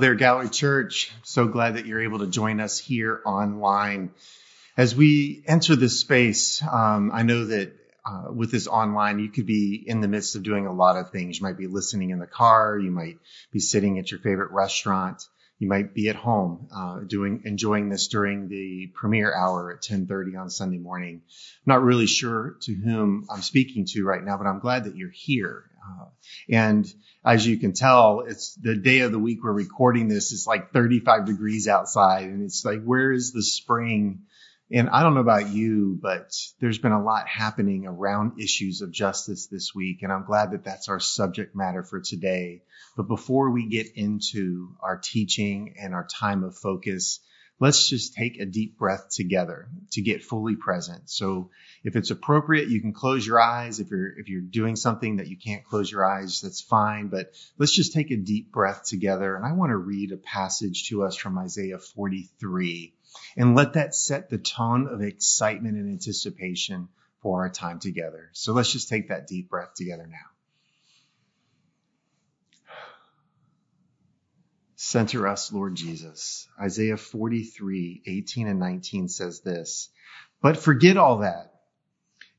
There, 0.00 0.14
Gallery 0.14 0.48
Church. 0.48 1.12
So 1.24 1.46
glad 1.46 1.74
that 1.74 1.84
you're 1.84 2.02
able 2.02 2.20
to 2.20 2.26
join 2.26 2.58
us 2.58 2.78
here 2.78 3.20
online. 3.26 4.12
As 4.74 4.96
we 4.96 5.42
enter 5.46 5.76
this 5.76 6.00
space, 6.00 6.62
um, 6.62 7.10
I 7.12 7.22
know 7.22 7.44
that 7.44 7.72
uh, 8.06 8.32
with 8.32 8.50
this 8.50 8.66
online, 8.66 9.18
you 9.18 9.28
could 9.28 9.44
be 9.44 9.74
in 9.86 10.00
the 10.00 10.08
midst 10.08 10.36
of 10.36 10.42
doing 10.42 10.66
a 10.66 10.72
lot 10.72 10.96
of 10.96 11.10
things. 11.10 11.38
You 11.38 11.42
might 11.42 11.58
be 11.58 11.66
listening 11.66 12.10
in 12.10 12.18
the 12.18 12.26
car. 12.26 12.78
You 12.78 12.90
might 12.90 13.18
be 13.52 13.60
sitting 13.60 13.98
at 13.98 14.10
your 14.10 14.20
favorite 14.20 14.52
restaurant. 14.52 15.22
You 15.58 15.68
might 15.68 15.92
be 15.92 16.08
at 16.08 16.16
home 16.16 16.68
uh, 16.74 17.00
doing 17.00 17.42
enjoying 17.44 17.90
this 17.90 18.08
during 18.08 18.48
the 18.48 18.86
premiere 18.94 19.34
hour 19.34 19.70
at 19.74 19.82
10:30 19.82 20.40
on 20.40 20.48
Sunday 20.48 20.78
morning. 20.78 21.20
Not 21.66 21.82
really 21.82 22.06
sure 22.06 22.56
to 22.62 22.72
whom 22.72 23.26
I'm 23.30 23.42
speaking 23.42 23.84
to 23.90 24.04
right 24.06 24.24
now, 24.24 24.38
but 24.38 24.46
I'm 24.46 24.60
glad 24.60 24.84
that 24.84 24.96
you're 24.96 25.10
here. 25.10 25.69
Uh, 25.90 26.06
and 26.48 26.86
as 27.24 27.46
you 27.46 27.58
can 27.58 27.72
tell, 27.72 28.20
it's 28.20 28.54
the 28.54 28.76
day 28.76 29.00
of 29.00 29.12
the 29.12 29.18
week 29.18 29.42
we're 29.42 29.52
recording 29.52 30.08
this. 30.08 30.32
It's 30.32 30.46
like 30.46 30.72
35 30.72 31.26
degrees 31.26 31.68
outside, 31.68 32.24
and 32.24 32.42
it's 32.42 32.64
like, 32.64 32.82
where 32.82 33.12
is 33.12 33.32
the 33.32 33.42
spring? 33.42 34.22
And 34.72 34.88
I 34.88 35.02
don't 35.02 35.14
know 35.14 35.20
about 35.20 35.48
you, 35.48 35.98
but 36.00 36.30
there's 36.60 36.78
been 36.78 36.92
a 36.92 37.02
lot 37.02 37.26
happening 37.26 37.86
around 37.86 38.40
issues 38.40 38.82
of 38.82 38.92
justice 38.92 39.48
this 39.48 39.74
week. 39.74 40.02
And 40.02 40.12
I'm 40.12 40.24
glad 40.24 40.52
that 40.52 40.62
that's 40.62 40.88
our 40.88 41.00
subject 41.00 41.56
matter 41.56 41.82
for 41.82 42.00
today. 42.00 42.62
But 42.96 43.08
before 43.08 43.50
we 43.50 43.68
get 43.68 43.88
into 43.96 44.76
our 44.80 44.96
teaching 44.96 45.74
and 45.80 45.92
our 45.92 46.06
time 46.06 46.44
of 46.44 46.56
focus, 46.56 47.18
let's 47.60 47.88
just 47.88 48.14
take 48.14 48.40
a 48.40 48.46
deep 48.46 48.78
breath 48.78 49.10
together 49.10 49.68
to 49.92 50.00
get 50.00 50.24
fully 50.24 50.56
present. 50.56 51.08
So 51.10 51.50
if 51.84 51.94
it's 51.94 52.10
appropriate, 52.10 52.68
you 52.68 52.80
can 52.80 52.92
close 52.92 53.24
your 53.24 53.40
eyes. 53.40 53.78
If 53.78 53.90
you're, 53.90 54.18
if 54.18 54.28
you're 54.28 54.40
doing 54.40 54.76
something 54.76 55.18
that 55.18 55.28
you 55.28 55.36
can't 55.36 55.64
close 55.64 55.92
your 55.92 56.04
eyes, 56.04 56.40
that's 56.40 56.62
fine. 56.62 57.08
But 57.08 57.32
let's 57.58 57.74
just 57.74 57.92
take 57.92 58.10
a 58.10 58.16
deep 58.16 58.50
breath 58.50 58.84
together. 58.84 59.36
And 59.36 59.44
I 59.44 59.52
want 59.52 59.70
to 59.70 59.76
read 59.76 60.10
a 60.10 60.16
passage 60.16 60.88
to 60.88 61.04
us 61.04 61.14
from 61.14 61.38
Isaiah 61.38 61.78
43 61.78 62.94
and 63.36 63.54
let 63.54 63.74
that 63.74 63.94
set 63.94 64.30
the 64.30 64.38
tone 64.38 64.88
of 64.88 65.02
excitement 65.02 65.76
and 65.76 65.90
anticipation 65.90 66.88
for 67.22 67.42
our 67.42 67.50
time 67.50 67.78
together. 67.78 68.30
So 68.32 68.54
let's 68.54 68.72
just 68.72 68.88
take 68.88 69.08
that 69.08 69.26
deep 69.26 69.50
breath 69.50 69.74
together 69.74 70.06
now. 70.06 70.39
Center 74.82 75.28
us, 75.28 75.52
Lord 75.52 75.74
Jesus. 75.74 76.48
Isaiah 76.58 76.96
43, 76.96 78.02
18 78.06 78.48
and 78.48 78.58
19 78.58 79.08
says 79.08 79.42
this, 79.42 79.90
but 80.40 80.56
forget 80.56 80.96
all 80.96 81.18
that. 81.18 81.52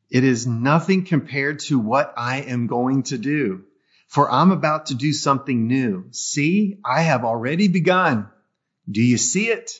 It 0.10 0.24
is 0.24 0.48
nothing 0.48 1.06
compared 1.06 1.60
to 1.60 1.78
what 1.78 2.16
I 2.18 2.38
am 2.38 2.66
going 2.66 3.04
to 3.04 3.20
do, 3.20 3.66
for 4.08 4.28
I'm 4.28 4.50
about 4.50 4.88
to 4.88 4.96
do 4.96 5.14
something 5.14 5.68
new. 5.68 6.08
See, 6.14 6.80
I 6.84 7.04
have 7.04 7.26
already 7.26 7.68
begun. 7.68 8.28
Do 8.90 9.04
you 9.04 9.20
see 9.20 9.50
it? 9.50 9.74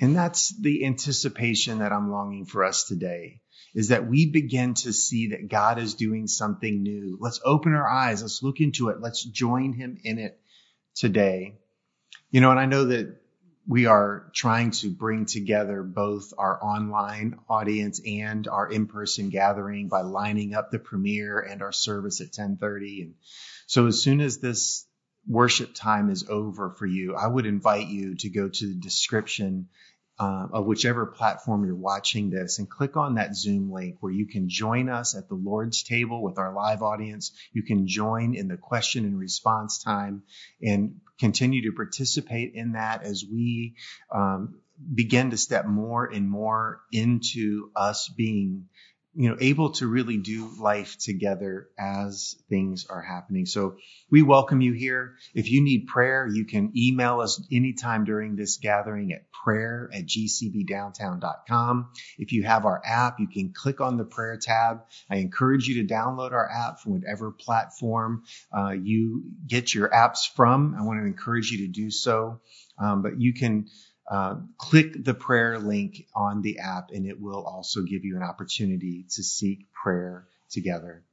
And 0.00 0.16
that's 0.16 0.48
the 0.60 0.84
anticipation 0.84 1.78
that 1.78 1.92
I'm 1.92 2.10
longing 2.10 2.44
for 2.44 2.64
us 2.64 2.88
today 2.88 3.40
is 3.72 3.90
that 3.90 4.08
we 4.08 4.26
begin 4.26 4.74
to 4.74 4.92
see 4.92 5.28
that 5.28 5.48
God 5.48 5.78
is 5.78 5.94
doing 5.94 6.26
something 6.26 6.82
new. 6.82 7.18
Let's 7.20 7.40
open 7.44 7.72
our 7.72 7.88
eyes. 7.88 8.20
Let's 8.22 8.42
look 8.42 8.58
into 8.58 8.88
it. 8.88 9.00
Let's 9.00 9.22
join 9.22 9.74
him 9.74 10.00
in 10.02 10.18
it 10.18 10.40
today. 10.96 11.54
You 12.30 12.40
know, 12.40 12.50
and 12.50 12.60
I 12.60 12.66
know 12.66 12.84
that 12.86 13.16
we 13.66 13.86
are 13.86 14.30
trying 14.34 14.70
to 14.70 14.90
bring 14.90 15.26
together 15.26 15.82
both 15.82 16.32
our 16.38 16.62
online 16.62 17.38
audience 17.48 18.00
and 18.06 18.48
our 18.48 18.70
in-person 18.70 19.28
gathering 19.28 19.88
by 19.88 20.00
lining 20.00 20.54
up 20.54 20.70
the 20.70 20.78
premiere 20.78 21.38
and 21.38 21.62
our 21.62 21.72
service 21.72 22.20
at 22.20 22.28
1030. 22.28 23.02
And 23.02 23.14
so 23.66 23.86
as 23.86 24.02
soon 24.02 24.20
as 24.20 24.38
this 24.38 24.86
worship 25.26 25.74
time 25.74 26.10
is 26.10 26.26
over 26.28 26.70
for 26.70 26.86
you, 26.86 27.14
I 27.14 27.26
would 27.26 27.44
invite 27.44 27.88
you 27.88 28.14
to 28.16 28.30
go 28.30 28.48
to 28.48 28.66
the 28.66 28.80
description 28.80 29.68
uh, 30.18 30.46
of 30.52 30.66
whichever 30.66 31.06
platform 31.06 31.64
you're 31.64 31.76
watching 31.76 32.30
this 32.30 32.58
and 32.58 32.68
click 32.68 32.96
on 32.96 33.14
that 33.14 33.36
Zoom 33.36 33.70
link 33.72 33.96
where 34.00 34.12
you 34.12 34.26
can 34.26 34.48
join 34.48 34.88
us 34.88 35.16
at 35.16 35.28
the 35.28 35.34
Lord's 35.34 35.82
table 35.82 36.22
with 36.22 36.38
our 36.38 36.52
live 36.52 36.82
audience. 36.82 37.32
You 37.52 37.62
can 37.62 37.86
join 37.86 38.34
in 38.34 38.48
the 38.48 38.56
question 38.56 39.04
and 39.04 39.18
response 39.18 39.82
time 39.82 40.22
and 40.60 41.00
continue 41.18 41.62
to 41.70 41.76
participate 41.76 42.54
in 42.54 42.72
that 42.72 43.02
as 43.02 43.24
we 43.24 43.76
um, 44.12 44.60
begin 44.94 45.30
to 45.30 45.36
step 45.36 45.66
more 45.66 46.06
and 46.06 46.28
more 46.28 46.80
into 46.92 47.70
us 47.74 48.08
being 48.08 48.68
you 49.14 49.28
know, 49.28 49.36
able 49.40 49.70
to 49.72 49.86
really 49.86 50.16
do 50.16 50.50
life 50.60 50.96
together 50.98 51.68
as 51.78 52.36
things 52.48 52.86
are 52.88 53.02
happening. 53.02 53.46
So 53.46 53.76
we 54.10 54.22
welcome 54.22 54.60
you 54.60 54.72
here. 54.72 55.16
If 55.34 55.50
you 55.50 55.62
need 55.62 55.86
prayer, 55.86 56.26
you 56.26 56.44
can 56.44 56.72
email 56.76 57.20
us 57.20 57.42
anytime 57.50 58.04
during 58.04 58.36
this 58.36 58.58
gathering 58.58 59.12
at 59.12 59.30
prayer 59.32 59.90
at 59.92 60.06
gcbdowntown.com. 60.06 61.90
If 62.18 62.32
you 62.32 62.42
have 62.44 62.64
our 62.64 62.80
app, 62.84 63.18
you 63.18 63.28
can 63.28 63.52
click 63.52 63.80
on 63.80 63.96
the 63.96 64.04
prayer 64.04 64.38
tab. 64.40 64.82
I 65.10 65.16
encourage 65.16 65.66
you 65.66 65.82
to 65.86 65.92
download 65.92 66.32
our 66.32 66.48
app 66.48 66.80
from 66.80 66.92
whatever 66.92 67.30
platform 67.32 68.24
uh, 68.56 68.70
you 68.70 69.24
get 69.46 69.74
your 69.74 69.88
apps 69.88 70.28
from. 70.34 70.76
I 70.78 70.82
want 70.82 71.00
to 71.00 71.06
encourage 71.06 71.50
you 71.50 71.66
to 71.66 71.72
do 71.72 71.90
so. 71.90 72.40
Um, 72.78 73.02
but 73.02 73.20
you 73.20 73.34
can 73.34 73.68
uh, 74.10 74.36
click 74.56 75.04
the 75.04 75.14
prayer 75.14 75.58
link 75.58 76.06
on 76.14 76.42
the 76.42 76.60
app 76.60 76.90
and 76.92 77.06
it 77.06 77.20
will 77.20 77.44
also 77.44 77.82
give 77.82 78.04
you 78.04 78.16
an 78.16 78.22
opportunity 78.22 79.04
to 79.10 79.22
seek 79.22 79.70
prayer 79.72 80.26
together. 80.50 81.04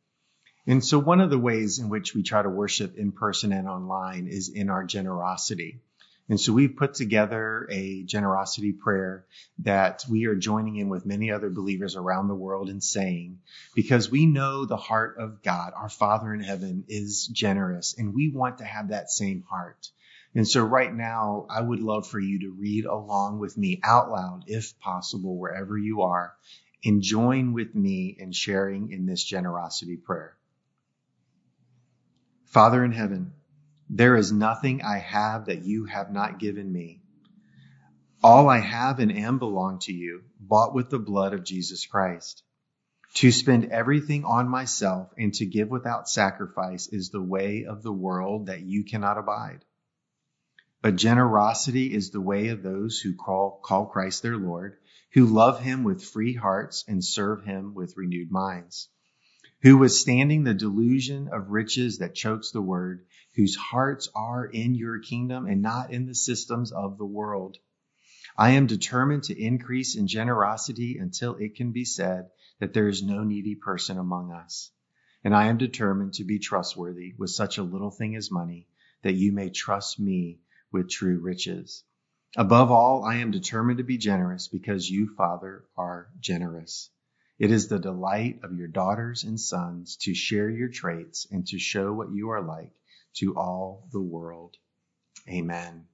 And 0.68 0.84
so 0.84 0.98
one 0.98 1.22
of 1.22 1.30
the 1.30 1.38
ways 1.38 1.80
in 1.80 1.90
which 1.90 2.16
we 2.16 2.24
try 2.24 2.42
to 2.42 2.50
worship 2.50 2.98
in 2.98 3.12
person 3.12 3.52
and 3.52 3.68
online 3.68 4.28
is 4.28 4.50
in 4.50 4.70
our 4.70 4.84
generosity. 4.84 5.82
And 6.28 6.40
so 6.40 6.54
we've 6.54 6.76
put 6.76 6.96
together 6.96 7.68
a 7.70 8.04
generosity 8.04 8.72
prayer 8.72 9.26
that 9.60 10.04
we 10.10 10.26
are 10.26 10.34
joining 10.34 10.78
in 10.78 10.90
with 10.90 11.06
many 11.06 11.32
other 11.32 11.52
believers 11.52 11.96
around 11.96 12.30
the 12.30 12.34
world 12.34 12.68
in 12.68 12.82
saying, 12.82 13.40
because 13.76 14.10
we 14.10 14.26
know 14.26 14.66
the 14.66 14.76
heart 14.76 15.18
of 15.20 15.44
God, 15.44 15.74
our 15.76 15.90
Father 15.90 16.34
in 16.34 16.40
heaven 16.40 16.86
is 16.88 17.28
generous 17.28 17.94
and 17.96 18.16
we 18.16 18.30
want 18.30 18.58
to 18.58 18.64
have 18.64 18.88
that 18.88 19.12
same 19.12 19.44
heart. 19.44 19.92
And 20.36 20.46
so 20.46 20.62
right 20.64 20.94
now, 20.94 21.46
I 21.50 21.62
would 21.62 21.80
love 21.80 22.08
for 22.08 22.20
you 22.20 22.42
to 22.42 22.52
read 22.52 22.84
along 22.84 23.40
with 23.40 23.58
me 23.58 23.80
out 23.82 24.12
loud, 24.12 24.44
if 24.48 24.78
possible, 24.80 25.38
wherever 25.38 25.78
you 25.78 26.02
are, 26.02 26.34
and 26.84 27.02
join 27.02 27.54
with 27.54 27.74
me 27.74 28.16
in 28.20 28.34
sharing 28.34 28.92
in 28.92 29.06
this 29.06 29.24
generosity 29.24 29.96
prayer. 29.96 30.36
Father 32.48 32.84
in 32.84 32.92
heaven, 32.92 33.32
there 33.90 34.18
is 34.18 34.34
nothing 34.34 34.82
I 34.82 34.98
have 34.98 35.46
that 35.46 35.64
you 35.64 35.86
have 35.86 36.12
not 36.12 36.40
given 36.40 36.70
me. 36.70 37.02
All 38.22 38.50
I 38.50 38.60
have 38.60 39.00
and 39.00 39.16
am 39.16 39.40
belong 39.40 39.80
to 39.84 39.94
you, 39.94 40.24
bought 40.40 40.74
with 40.74 40.90
the 40.90 41.00
blood 41.00 41.34
of 41.34 41.46
Jesus 41.46 41.86
Christ. 41.86 42.44
To 43.16 43.32
spend 43.32 43.72
everything 43.72 44.26
on 44.26 44.50
myself 44.50 45.14
and 45.18 45.34
to 45.36 45.46
give 45.46 45.70
without 45.70 46.10
sacrifice 46.10 46.88
is 46.88 47.10
the 47.10 47.22
way 47.22 47.66
of 47.66 47.84
the 47.84 47.94
world 47.94 48.48
that 48.48 48.62
you 48.62 48.84
cannot 48.84 49.18
abide. 49.18 49.64
But 50.86 50.98
generosity 50.98 51.92
is 51.92 52.12
the 52.12 52.22
way 52.22 52.50
of 52.50 52.62
those 52.62 53.00
who 53.00 53.16
call, 53.16 53.60
call 53.64 53.88
Christ 53.88 54.22
their 54.22 54.38
Lord, 54.38 54.78
who 55.14 55.26
love 55.26 55.60
him 55.60 55.84
with 55.84 56.04
free 56.04 56.36
hearts 56.36 56.86
and 56.88 57.04
serve 57.04 57.44
him 57.44 57.74
with 57.74 57.98
renewed 57.98 58.30
minds, 58.30 58.90
who 59.64 59.80
withstanding 59.80 60.44
the 60.44 60.54
delusion 60.54 61.28
of 61.30 61.50
riches 61.50 61.98
that 61.98 62.14
chokes 62.14 62.52
the 62.52 62.62
word, 62.62 63.08
whose 63.34 63.56
hearts 63.56 64.10
are 64.14 64.46
in 64.46 64.76
your 64.76 65.00
kingdom 65.00 65.48
and 65.48 65.64
not 65.64 65.92
in 65.92 66.06
the 66.06 66.14
systems 66.14 66.72
of 66.72 67.00
the 67.00 67.06
world. 67.08 67.58
I 68.38 68.52
am 68.52 68.68
determined 68.68 69.24
to 69.24 69.42
increase 69.44 69.96
in 69.96 70.06
generosity 70.06 71.00
until 71.00 71.34
it 71.38 71.56
can 71.56 71.72
be 71.72 71.86
said 71.86 72.30
that 72.60 72.74
there 72.74 72.90
is 72.90 73.02
no 73.02 73.24
needy 73.24 73.56
person 73.56 73.98
among 73.98 74.32
us. 74.32 74.70
And 75.24 75.34
I 75.34 75.48
am 75.48 75.58
determined 75.58 76.14
to 76.14 76.24
be 76.24 76.38
trustworthy 76.38 77.16
with 77.18 77.32
such 77.32 77.58
a 77.58 77.64
little 77.64 77.90
thing 77.90 78.16
as 78.16 78.30
money 78.30 78.68
that 79.02 79.14
you 79.14 79.32
may 79.32 79.50
trust 79.50 80.00
me 80.00 80.42
with 80.72 80.90
true 80.90 81.20
riches. 81.20 81.84
Above 82.38 82.70
all, 82.72 83.04
I 83.04 83.16
am 83.18 83.32
determined 83.32 83.78
to 83.78 83.84
be 83.84 83.98
generous 83.98 84.48
because 84.48 84.90
you, 84.90 85.14
Father, 85.16 85.64
are 85.78 86.10
generous. 86.20 86.90
It 87.40 87.52
is 87.52 87.68
the 87.68 87.80
delight 87.80 88.40
of 88.44 88.56
your 88.56 88.68
daughters 88.68 89.24
and 89.24 89.40
sons 89.40 89.98
to 90.02 90.14
share 90.14 90.50
your 90.50 90.70
traits 90.70 91.28
and 91.32 91.46
to 91.48 91.60
show 91.60 91.94
what 91.94 92.12
you 92.12 92.30
are 92.30 92.42
like 92.42 92.72
to 93.16 93.36
all 93.38 93.88
the 93.92 94.02
world. 94.02 94.58
Amen. 95.30 95.86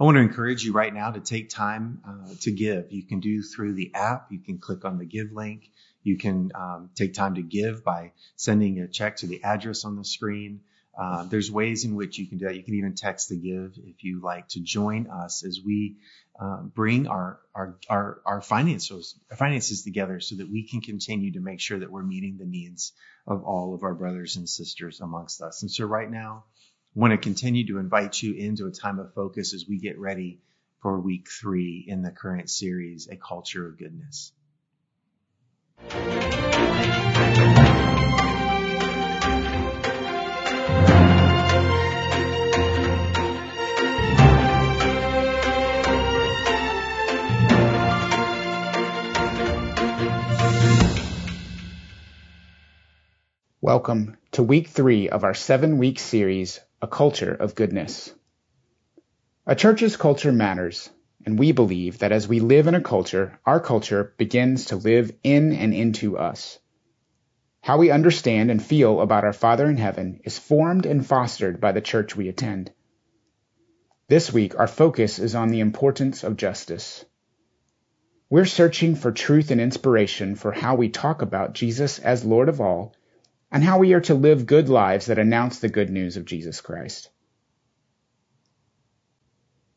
I 0.00 0.04
want 0.04 0.16
to 0.16 0.22
encourage 0.22 0.64
you 0.64 0.72
right 0.72 0.92
now 0.92 1.10
to 1.10 1.20
take 1.20 1.48
time 1.48 2.00
uh, 2.06 2.34
to 2.40 2.50
give. 2.50 2.90
You 2.90 3.04
can 3.04 3.20
do 3.20 3.42
through 3.42 3.74
the 3.74 3.94
app. 3.94 4.32
You 4.32 4.40
can 4.40 4.58
click 4.58 4.84
on 4.84 4.98
the 4.98 5.04
give 5.04 5.32
link. 5.32 5.70
You 6.02 6.16
can 6.16 6.50
um, 6.54 6.90
take 6.94 7.14
time 7.14 7.36
to 7.36 7.42
give 7.42 7.84
by 7.84 8.12
sending 8.34 8.80
a 8.80 8.88
check 8.88 9.16
to 9.18 9.26
the 9.26 9.44
address 9.44 9.84
on 9.84 9.96
the 9.96 10.04
screen. 10.04 10.62
Uh, 10.96 11.24
there's 11.24 11.50
ways 11.50 11.84
in 11.84 11.94
which 11.94 12.18
you 12.18 12.26
can 12.26 12.38
do 12.38 12.46
that. 12.46 12.56
You 12.56 12.62
can 12.62 12.74
even 12.74 12.94
text 12.94 13.28
to 13.28 13.36
give 13.36 13.78
if 13.78 14.04
you 14.04 14.20
like 14.20 14.48
to 14.48 14.60
join 14.60 15.08
us 15.08 15.44
as 15.44 15.60
we 15.64 15.96
uh, 16.38 16.62
bring 16.62 17.06
our 17.06 17.40
our 17.54 17.78
our, 17.88 18.20
our 18.26 18.40
finances 18.42 19.18
our 19.30 19.36
finances 19.36 19.84
together 19.84 20.20
so 20.20 20.36
that 20.36 20.50
we 20.50 20.68
can 20.68 20.80
continue 20.80 21.32
to 21.32 21.40
make 21.40 21.60
sure 21.60 21.78
that 21.78 21.90
we're 21.90 22.02
meeting 22.02 22.36
the 22.36 22.44
needs 22.44 22.92
of 23.26 23.44
all 23.44 23.74
of 23.74 23.84
our 23.84 23.94
brothers 23.94 24.36
and 24.36 24.48
sisters 24.48 25.00
amongst 25.00 25.40
us. 25.40 25.62
And 25.62 25.70
so 25.70 25.86
right 25.86 26.10
now, 26.10 26.44
I 26.94 26.98
want 26.98 27.12
to 27.12 27.18
continue 27.18 27.66
to 27.68 27.78
invite 27.78 28.20
you 28.22 28.34
into 28.34 28.66
a 28.66 28.70
time 28.70 28.98
of 28.98 29.14
focus 29.14 29.54
as 29.54 29.66
we 29.66 29.78
get 29.78 29.98
ready 29.98 30.40
for 30.82 30.98
week 30.98 31.28
three 31.30 31.84
in 31.86 32.02
the 32.02 32.10
current 32.10 32.50
series, 32.50 33.08
A 33.08 33.16
Culture 33.16 33.66
of 33.66 33.78
Goodness. 33.78 34.32
Welcome 53.64 54.16
to 54.32 54.42
week 54.42 54.66
three 54.66 55.08
of 55.08 55.22
our 55.22 55.34
seven 55.34 55.78
week 55.78 56.00
series, 56.00 56.58
A 56.80 56.88
Culture 56.88 57.32
of 57.32 57.54
Goodness. 57.54 58.12
A 59.46 59.54
church's 59.54 59.96
culture 59.96 60.32
matters, 60.32 60.90
and 61.24 61.38
we 61.38 61.52
believe 61.52 62.00
that 62.00 62.10
as 62.10 62.26
we 62.26 62.40
live 62.40 62.66
in 62.66 62.74
a 62.74 62.80
culture, 62.80 63.38
our 63.46 63.60
culture 63.60 64.14
begins 64.18 64.64
to 64.64 64.76
live 64.76 65.12
in 65.22 65.52
and 65.52 65.72
into 65.72 66.18
us. 66.18 66.58
How 67.60 67.78
we 67.78 67.92
understand 67.92 68.50
and 68.50 68.60
feel 68.60 69.00
about 69.00 69.22
our 69.22 69.32
Father 69.32 69.70
in 69.70 69.76
heaven 69.76 70.18
is 70.24 70.40
formed 70.40 70.84
and 70.84 71.06
fostered 71.06 71.60
by 71.60 71.70
the 71.70 71.80
church 71.80 72.16
we 72.16 72.28
attend. 72.28 72.72
This 74.08 74.32
week, 74.32 74.58
our 74.58 74.66
focus 74.66 75.20
is 75.20 75.36
on 75.36 75.50
the 75.50 75.60
importance 75.60 76.24
of 76.24 76.36
justice. 76.36 77.04
We're 78.28 78.44
searching 78.44 78.96
for 78.96 79.12
truth 79.12 79.52
and 79.52 79.60
inspiration 79.60 80.34
for 80.34 80.50
how 80.50 80.74
we 80.74 80.88
talk 80.88 81.22
about 81.22 81.52
Jesus 81.52 82.00
as 82.00 82.24
Lord 82.24 82.48
of 82.48 82.60
all 82.60 82.96
and 83.52 83.62
how 83.62 83.78
we 83.78 83.92
are 83.92 84.00
to 84.00 84.14
live 84.14 84.46
good 84.46 84.70
lives 84.70 85.06
that 85.06 85.18
announce 85.18 85.58
the 85.58 85.68
good 85.68 85.90
news 85.90 86.16
of 86.16 86.24
Jesus 86.24 86.62
Christ. 86.62 87.10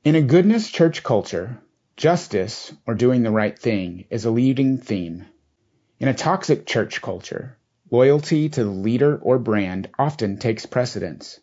In 0.05 0.15
a 0.15 0.21
goodness 0.21 0.71
church 0.71 1.03
culture, 1.03 1.59
justice, 1.97 2.73
or 2.87 2.93
doing 2.93 3.21
the 3.21 3.31
right 3.31 3.57
thing, 3.57 4.05
is 4.09 4.23
a 4.23 4.31
leading 4.31 4.77
theme. 4.77 5.25
In 5.99 6.07
a 6.07 6.13
toxic 6.13 6.65
church 6.65 7.01
culture, 7.01 7.57
loyalty 7.91 8.47
to 8.47 8.63
the 8.63 8.69
leader 8.69 9.17
or 9.17 9.39
brand 9.39 9.89
often 9.99 10.37
takes 10.37 10.65
precedence. 10.65 11.41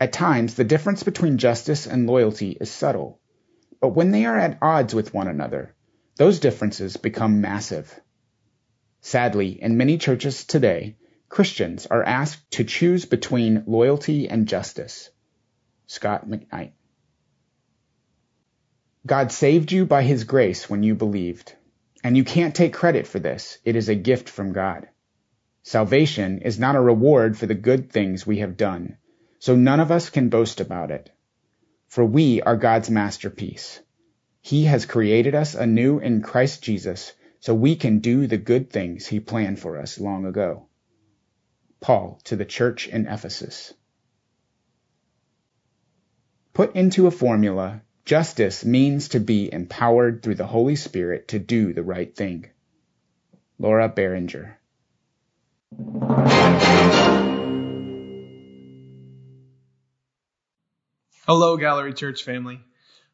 At 0.00 0.14
times, 0.14 0.54
the 0.54 0.64
difference 0.64 1.02
between 1.02 1.36
justice 1.36 1.86
and 1.86 2.06
loyalty 2.06 2.56
is 2.58 2.70
subtle, 2.70 3.20
but 3.82 3.94
when 3.94 4.12
they 4.12 4.24
are 4.24 4.38
at 4.38 4.58
odds 4.62 4.94
with 4.94 5.12
one 5.12 5.28
another, 5.28 5.74
those 6.16 6.40
differences 6.40 6.96
become 6.96 7.42
massive. 7.42 8.00
Sadly, 9.02 9.60
in 9.60 9.76
many 9.76 9.98
churches 9.98 10.44
today, 10.44 10.96
Christians 11.30 11.86
are 11.86 12.02
asked 12.02 12.50
to 12.50 12.64
choose 12.64 13.04
between 13.04 13.62
loyalty 13.68 14.28
and 14.28 14.48
justice. 14.48 15.10
Scot 15.86 16.28
McKnight. 16.28 16.72
God 19.06 19.30
saved 19.30 19.70
you 19.70 19.86
by 19.86 20.02
his 20.02 20.24
grace 20.24 20.68
when 20.68 20.82
you 20.82 20.96
believed, 20.96 21.54
and 22.02 22.16
you 22.16 22.24
can't 22.24 22.52
take 22.52 22.72
credit 22.72 23.06
for 23.06 23.20
this. 23.20 23.58
It 23.64 23.76
is 23.76 23.88
a 23.88 23.94
gift 23.94 24.28
from 24.28 24.52
God. 24.52 24.88
Salvation 25.62 26.40
is 26.40 26.58
not 26.58 26.74
a 26.74 26.80
reward 26.80 27.38
for 27.38 27.46
the 27.46 27.54
good 27.54 27.92
things 27.92 28.26
we 28.26 28.38
have 28.38 28.56
done, 28.56 28.96
so 29.38 29.54
none 29.54 29.78
of 29.78 29.92
us 29.92 30.10
can 30.10 30.30
boast 30.30 30.60
about 30.60 30.90
it. 30.90 31.10
For 31.86 32.04
we 32.04 32.42
are 32.42 32.56
God's 32.56 32.90
masterpiece. 32.90 33.78
He 34.40 34.64
has 34.64 34.84
created 34.84 35.36
us 35.36 35.54
anew 35.54 36.00
in 36.00 36.22
Christ 36.22 36.64
Jesus 36.64 37.12
so 37.38 37.54
we 37.54 37.76
can 37.76 38.00
do 38.00 38.26
the 38.26 38.36
good 38.36 38.68
things 38.68 39.06
he 39.06 39.20
planned 39.20 39.60
for 39.60 39.78
us 39.78 40.00
long 40.00 40.26
ago. 40.26 40.66
Paul 41.80 42.20
to 42.24 42.36
the 42.36 42.44
church 42.44 42.88
in 42.88 43.06
Ephesus. 43.06 43.72
Put 46.52 46.76
into 46.76 47.06
a 47.06 47.10
formula, 47.10 47.82
justice 48.04 48.64
means 48.64 49.08
to 49.08 49.20
be 49.20 49.52
empowered 49.52 50.22
through 50.22 50.34
the 50.34 50.46
Holy 50.46 50.76
Spirit 50.76 51.28
to 51.28 51.38
do 51.38 51.72
the 51.72 51.82
right 51.82 52.14
thing. 52.14 52.50
Laura 53.58 53.88
Barringer. 53.88 54.58
Hello, 61.26 61.56
Gallery 61.56 61.94
Church 61.94 62.24
family. 62.24 62.60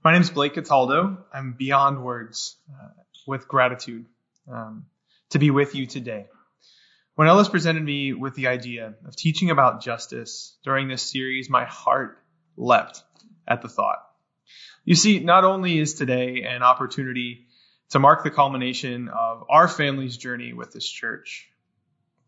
My 0.02 0.12
name 0.12 0.22
is 0.22 0.30
Blake 0.30 0.54
Cataldo. 0.54 1.18
I'm 1.32 1.52
beyond 1.52 2.02
words 2.02 2.56
uh, 2.72 2.88
with 3.26 3.46
gratitude 3.46 4.06
um, 4.50 4.86
to 5.30 5.38
be 5.38 5.50
with 5.50 5.74
you 5.74 5.86
today. 5.86 6.26
When 7.16 7.28
Ellis 7.28 7.48
presented 7.48 7.82
me 7.82 8.12
with 8.12 8.34
the 8.34 8.48
idea 8.48 8.92
of 9.06 9.16
teaching 9.16 9.50
about 9.50 9.82
justice 9.82 10.54
during 10.62 10.86
this 10.86 11.00
series, 11.00 11.48
my 11.48 11.64
heart 11.64 12.18
leapt 12.58 13.02
at 13.48 13.62
the 13.62 13.70
thought. 13.70 14.06
You 14.84 14.94
see, 14.96 15.20
not 15.20 15.42
only 15.42 15.78
is 15.78 15.94
today 15.94 16.42
an 16.42 16.62
opportunity 16.62 17.46
to 17.88 17.98
mark 17.98 18.22
the 18.22 18.30
culmination 18.30 19.08
of 19.08 19.44
our 19.48 19.66
family's 19.66 20.18
journey 20.18 20.52
with 20.52 20.72
this 20.72 20.86
church, 20.86 21.48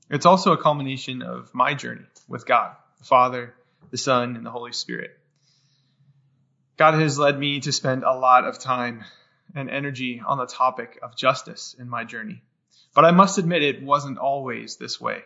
it's 0.08 0.25
also 0.25 0.52
a 0.52 0.62
culmination 0.62 1.20
of 1.20 1.55
my 1.55 1.75
journey 1.75 2.06
with 2.26 2.46
God, 2.46 2.75
the 2.96 3.05
Father, 3.05 3.55
the 3.91 3.99
Son, 3.99 4.37
and 4.37 4.46
the 4.46 4.50
Holy 4.50 4.73
Spirit. 4.73 5.11
God 6.79 6.94
has 6.94 7.19
led 7.19 7.38
me 7.38 7.61
to 7.61 7.73
spend 7.73 8.05
a 8.05 8.14
lot 8.14 8.46
of 8.46 8.58
time 8.58 9.05
and 9.55 9.69
energy 9.69 10.23
on 10.26 10.38
the 10.38 10.46
topic 10.46 10.99
of 11.02 11.14
justice 11.14 11.76
in 11.79 11.91
my 11.91 12.05
journey. 12.05 12.43
But 12.99 13.05
I 13.05 13.12
must 13.12 13.39
admit 13.39 13.62
it 13.62 13.81
wasn't 13.81 14.19
always 14.19 14.75
this 14.75 15.00
way. 15.00 15.23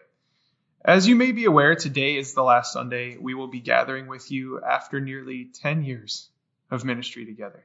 As 0.85 1.09
you 1.09 1.17
may 1.17 1.33
be 1.33 1.47
aware, 1.47 1.75
today 1.75 2.19
is 2.19 2.35
the 2.35 2.43
last 2.43 2.71
Sunday 2.71 3.17
we 3.17 3.33
will 3.33 3.47
be 3.47 3.61
gathering 3.61 4.09
with 4.09 4.31
you 4.31 4.61
after 4.61 5.01
nearly 5.01 5.47
10 5.47 5.83
years 5.83 6.29
of 6.71 6.85
ministry 6.85 7.25
together. 7.25 7.65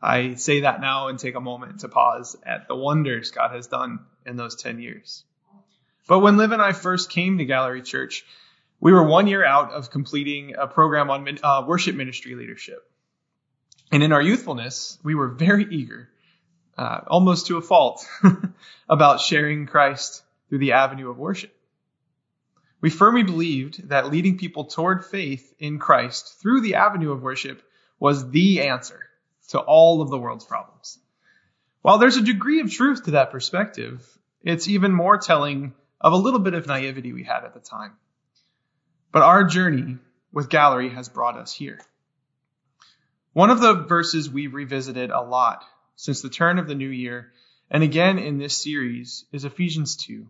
I 0.00 0.36
say 0.36 0.60
that 0.60 0.80
now 0.80 1.08
and 1.08 1.18
take 1.18 1.34
a 1.34 1.42
moment 1.42 1.80
to 1.80 1.90
pause 1.90 2.38
at 2.42 2.68
the 2.68 2.74
wonders 2.74 3.32
God 3.32 3.50
has 3.50 3.66
done 3.66 3.98
in 4.24 4.36
those 4.36 4.56
10 4.56 4.80
years. 4.80 5.24
But 6.08 6.20
when 6.20 6.38
Liv 6.38 6.52
and 6.52 6.62
I 6.62 6.72
first 6.72 7.10
came 7.10 7.36
to 7.36 7.44
Gallery 7.44 7.82
Church, 7.82 8.24
we 8.80 8.94
were 8.94 9.04
one 9.04 9.26
year 9.26 9.44
out 9.44 9.72
of 9.72 9.90
completing 9.90 10.54
a 10.54 10.66
program 10.66 11.10
on 11.10 11.38
uh, 11.42 11.66
worship 11.68 11.96
ministry 11.96 12.34
leadership. 12.34 12.78
And 13.92 14.02
in 14.02 14.12
our 14.12 14.22
youthfulness, 14.22 14.98
we 15.04 15.14
were 15.14 15.28
very 15.28 15.66
eager 15.70 16.08
uh, 16.76 17.00
almost 17.06 17.46
to 17.46 17.56
a 17.56 17.62
fault, 17.62 18.06
about 18.88 19.20
sharing 19.20 19.66
Christ 19.66 20.22
through 20.48 20.58
the 20.58 20.72
avenue 20.72 21.10
of 21.10 21.18
worship. 21.18 21.52
We 22.80 22.90
firmly 22.90 23.22
believed 23.22 23.88
that 23.88 24.10
leading 24.10 24.38
people 24.38 24.64
toward 24.64 25.04
faith 25.04 25.54
in 25.58 25.78
Christ 25.78 26.40
through 26.40 26.60
the 26.60 26.74
avenue 26.74 27.12
of 27.12 27.22
worship 27.22 27.62
was 27.98 28.30
the 28.30 28.62
answer 28.62 29.00
to 29.48 29.58
all 29.58 30.02
of 30.02 30.10
the 30.10 30.18
world's 30.18 30.44
problems. 30.44 30.98
While 31.82 31.98
there's 31.98 32.16
a 32.16 32.22
degree 32.22 32.60
of 32.60 32.70
truth 32.70 33.04
to 33.04 33.12
that 33.12 33.30
perspective, 33.30 34.06
it's 34.42 34.68
even 34.68 34.92
more 34.92 35.18
telling 35.18 35.72
of 36.00 36.12
a 36.12 36.16
little 36.16 36.40
bit 36.40 36.54
of 36.54 36.66
naivety 36.66 37.12
we 37.12 37.24
had 37.24 37.44
at 37.44 37.54
the 37.54 37.60
time. 37.60 37.92
But 39.12 39.22
our 39.22 39.44
journey 39.44 39.96
with 40.32 40.50
Gallery 40.50 40.90
has 40.90 41.08
brought 41.08 41.38
us 41.38 41.54
here. 41.54 41.80
One 43.32 43.50
of 43.50 43.60
the 43.60 43.74
verses 43.74 44.28
we've 44.28 44.54
revisited 44.54 45.10
a 45.10 45.20
lot 45.20 45.64
since 45.96 46.22
the 46.22 46.28
turn 46.28 46.58
of 46.58 46.68
the 46.68 46.74
new 46.74 46.88
year, 46.88 47.32
and 47.70 47.82
again 47.82 48.18
in 48.18 48.38
this 48.38 48.56
series, 48.56 49.24
is 49.32 49.44
Ephesians 49.44 49.96
2, 49.96 50.26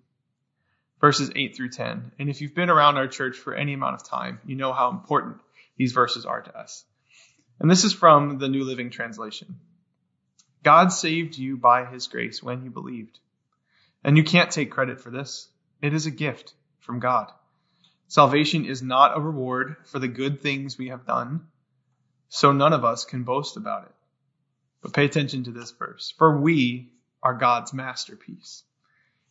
verses 1.00 1.30
8 1.34 1.54
through 1.54 1.70
10. 1.70 2.12
And 2.18 2.30
if 2.30 2.40
you've 2.40 2.54
been 2.54 2.70
around 2.70 2.96
our 2.96 3.08
church 3.08 3.36
for 3.36 3.54
any 3.54 3.74
amount 3.74 3.96
of 3.96 4.08
time, 4.08 4.40
you 4.46 4.56
know 4.56 4.72
how 4.72 4.90
important 4.90 5.36
these 5.76 5.92
verses 5.92 6.24
are 6.24 6.40
to 6.40 6.58
us. 6.58 6.84
And 7.60 7.70
this 7.70 7.84
is 7.84 7.92
from 7.92 8.38
the 8.38 8.48
New 8.48 8.64
Living 8.64 8.90
Translation. 8.90 9.56
God 10.62 10.92
saved 10.92 11.36
you 11.36 11.56
by 11.56 11.84
his 11.84 12.06
grace 12.06 12.42
when 12.42 12.64
you 12.64 12.70
believed. 12.70 13.18
And 14.02 14.16
you 14.16 14.24
can't 14.24 14.50
take 14.50 14.70
credit 14.70 15.00
for 15.00 15.10
this. 15.10 15.48
It 15.82 15.94
is 15.94 16.06
a 16.06 16.10
gift 16.10 16.54
from 16.80 17.00
God. 17.00 17.30
Salvation 18.08 18.64
is 18.64 18.82
not 18.82 19.16
a 19.16 19.20
reward 19.20 19.76
for 19.86 19.98
the 19.98 20.08
good 20.08 20.40
things 20.40 20.78
we 20.78 20.88
have 20.88 21.06
done, 21.06 21.48
so 22.28 22.52
none 22.52 22.72
of 22.72 22.84
us 22.84 23.04
can 23.04 23.24
boast 23.24 23.56
about 23.56 23.84
it. 23.84 23.95
But 24.86 24.92
pay 24.92 25.06
attention 25.06 25.42
to 25.42 25.50
this 25.50 25.72
verse. 25.72 26.14
For 26.16 26.38
we 26.38 26.92
are 27.20 27.34
God's 27.34 27.74
masterpiece. 27.74 28.62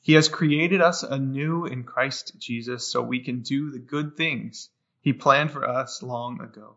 He 0.02 0.12
has 0.16 0.28
created 0.28 0.82
us 0.82 1.04
anew 1.04 1.64
in 1.66 1.86
Christ 1.86 2.34
Jesus 2.38 2.86
so 2.86 3.02
we 3.02 3.22
can 3.22 3.40
do 3.40 3.72
the 3.72 3.80
good 3.80 4.18
things 4.18 4.68
he 5.00 5.14
planned 5.14 5.52
for 5.52 5.66
us 5.66 6.04
long 6.04 6.42
ago. 6.42 6.76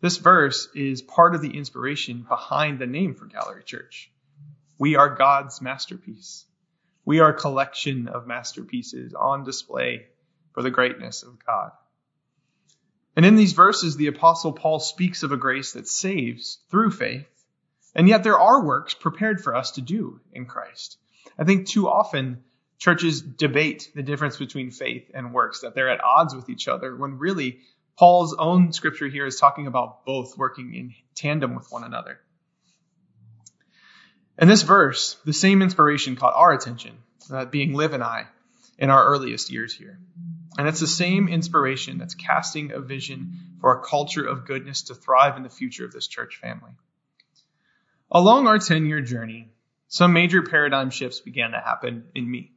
This 0.00 0.16
verse 0.16 0.68
is 0.74 1.00
part 1.00 1.36
of 1.36 1.42
the 1.42 1.56
inspiration 1.56 2.26
behind 2.28 2.80
the 2.80 2.88
name 2.88 3.14
for 3.14 3.26
Gallery 3.26 3.62
Church. 3.62 4.10
We 4.78 4.96
are 4.96 5.14
God's 5.14 5.62
masterpiece. 5.62 6.44
We 7.04 7.20
are 7.20 7.28
a 7.28 7.40
collection 7.40 8.08
of 8.08 8.26
masterpieces 8.26 9.14
on 9.14 9.44
display 9.44 10.06
for 10.54 10.64
the 10.64 10.72
greatness 10.72 11.22
of 11.22 11.38
God. 11.46 11.70
And 13.14 13.24
in 13.24 13.36
these 13.36 13.52
verses, 13.52 13.96
the 13.96 14.08
apostle 14.08 14.52
Paul 14.52 14.80
speaks 14.80 15.22
of 15.22 15.30
a 15.30 15.36
grace 15.36 15.74
that 15.74 15.86
saves 15.86 16.58
through 16.68 16.90
faith 16.90 17.28
and 17.94 18.08
yet 18.08 18.22
there 18.22 18.38
are 18.38 18.64
works 18.64 18.94
prepared 18.94 19.42
for 19.42 19.54
us 19.54 19.72
to 19.72 19.80
do 19.80 20.20
in 20.32 20.46
Christ. 20.46 20.98
I 21.38 21.44
think 21.44 21.66
too 21.66 21.88
often 21.88 22.42
churches 22.78 23.22
debate 23.22 23.90
the 23.94 24.02
difference 24.02 24.36
between 24.36 24.70
faith 24.70 25.10
and 25.14 25.32
works, 25.32 25.60
that 25.60 25.74
they're 25.74 25.90
at 25.90 26.02
odds 26.02 26.34
with 26.34 26.48
each 26.48 26.68
other, 26.68 26.96
when 26.96 27.18
really 27.18 27.60
Paul's 27.96 28.34
own 28.34 28.72
scripture 28.72 29.08
here 29.08 29.26
is 29.26 29.38
talking 29.38 29.66
about 29.66 30.04
both 30.04 30.36
working 30.36 30.74
in 30.74 30.94
tandem 31.14 31.54
with 31.54 31.70
one 31.70 31.84
another. 31.84 32.18
In 34.38 34.48
this 34.48 34.62
verse, 34.62 35.16
the 35.24 35.32
same 35.32 35.62
inspiration 35.62 36.16
caught 36.16 36.34
our 36.34 36.52
attention, 36.52 36.96
that 37.30 37.52
being 37.52 37.74
Liv 37.74 37.92
and 37.92 38.02
I, 38.02 38.26
in 38.78 38.90
our 38.90 39.04
earliest 39.04 39.50
years 39.50 39.72
here. 39.74 40.00
And 40.58 40.66
it's 40.66 40.80
the 40.80 40.86
same 40.86 41.28
inspiration 41.28 41.98
that's 41.98 42.14
casting 42.14 42.72
a 42.72 42.80
vision 42.80 43.38
for 43.60 43.72
a 43.72 43.82
culture 43.84 44.24
of 44.24 44.46
goodness 44.46 44.82
to 44.84 44.94
thrive 44.94 45.36
in 45.36 45.44
the 45.44 45.48
future 45.48 45.84
of 45.84 45.92
this 45.92 46.08
church 46.08 46.38
family. 46.42 46.72
Along 48.14 48.46
our 48.46 48.58
10 48.58 48.84
year 48.84 49.00
journey, 49.00 49.48
some 49.88 50.12
major 50.12 50.42
paradigm 50.42 50.90
shifts 50.90 51.20
began 51.20 51.52
to 51.52 51.58
happen 51.58 52.04
in 52.14 52.30
me. 52.30 52.52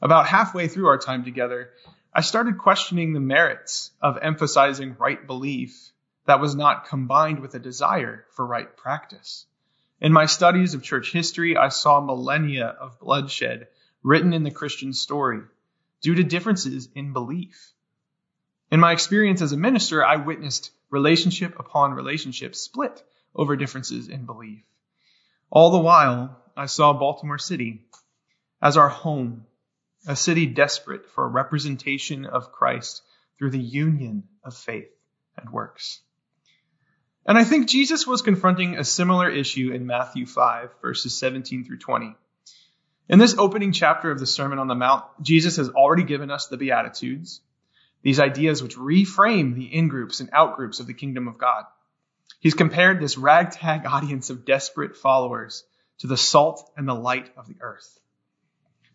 About 0.00 0.28
halfway 0.28 0.68
through 0.68 0.86
our 0.86 0.98
time 0.98 1.24
together, 1.24 1.70
I 2.14 2.20
started 2.20 2.58
questioning 2.58 3.12
the 3.12 3.18
merits 3.18 3.90
of 4.00 4.16
emphasizing 4.22 4.94
right 4.96 5.26
belief 5.26 5.90
that 6.26 6.40
was 6.40 6.54
not 6.54 6.86
combined 6.86 7.40
with 7.40 7.56
a 7.56 7.58
desire 7.58 8.26
for 8.30 8.46
right 8.46 8.76
practice. 8.76 9.44
In 10.00 10.12
my 10.12 10.26
studies 10.26 10.74
of 10.74 10.84
church 10.84 11.10
history, 11.10 11.56
I 11.56 11.68
saw 11.70 12.00
millennia 12.00 12.66
of 12.66 13.00
bloodshed 13.00 13.66
written 14.04 14.32
in 14.32 14.44
the 14.44 14.52
Christian 14.52 14.92
story 14.92 15.40
due 16.00 16.14
to 16.14 16.22
differences 16.22 16.88
in 16.94 17.12
belief. 17.12 17.72
In 18.70 18.78
my 18.78 18.92
experience 18.92 19.42
as 19.42 19.50
a 19.50 19.56
minister, 19.56 20.04
I 20.04 20.14
witnessed 20.14 20.70
relationship 20.90 21.58
upon 21.58 21.94
relationship 21.94 22.54
split 22.54 23.02
over 23.34 23.56
differences 23.56 24.08
in 24.08 24.26
belief. 24.26 24.62
All 25.50 25.70
the 25.70 25.78
while, 25.78 26.42
I 26.56 26.66
saw 26.66 26.92
Baltimore 26.92 27.38
City 27.38 27.82
as 28.62 28.76
our 28.76 28.88
home, 28.88 29.46
a 30.06 30.16
city 30.16 30.46
desperate 30.46 31.10
for 31.10 31.24
a 31.24 31.28
representation 31.28 32.26
of 32.26 32.52
Christ 32.52 33.02
through 33.38 33.50
the 33.50 33.58
union 33.58 34.24
of 34.44 34.56
faith 34.56 34.90
and 35.36 35.50
works. 35.50 36.00
And 37.26 37.38
I 37.38 37.44
think 37.44 37.68
Jesus 37.68 38.06
was 38.06 38.22
confronting 38.22 38.76
a 38.76 38.84
similar 38.84 39.30
issue 39.30 39.72
in 39.72 39.86
Matthew 39.86 40.26
5, 40.26 40.70
verses 40.82 41.16
17 41.18 41.64
through 41.64 41.78
20. 41.78 42.14
In 43.08 43.18
this 43.18 43.36
opening 43.36 43.72
chapter 43.72 44.10
of 44.10 44.18
the 44.18 44.26
Sermon 44.26 44.58
on 44.58 44.68
the 44.68 44.74
Mount, 44.74 45.04
Jesus 45.22 45.56
has 45.56 45.68
already 45.70 46.04
given 46.04 46.30
us 46.30 46.46
the 46.46 46.56
Beatitudes, 46.56 47.40
these 48.02 48.20
ideas 48.20 48.62
which 48.62 48.76
reframe 48.76 49.54
the 49.54 49.74
in 49.74 49.88
groups 49.88 50.20
and 50.20 50.30
out 50.32 50.56
groups 50.56 50.80
of 50.80 50.86
the 50.86 50.94
kingdom 50.94 51.28
of 51.28 51.38
God. 51.38 51.64
He's 52.40 52.54
compared 52.54 53.00
this 53.00 53.16
ragtag 53.16 53.86
audience 53.86 54.30
of 54.30 54.44
desperate 54.44 54.96
followers 54.96 55.64
to 55.98 56.06
the 56.06 56.16
salt 56.16 56.70
and 56.76 56.88
the 56.88 56.94
light 56.94 57.30
of 57.36 57.46
the 57.46 57.56
earth. 57.60 57.98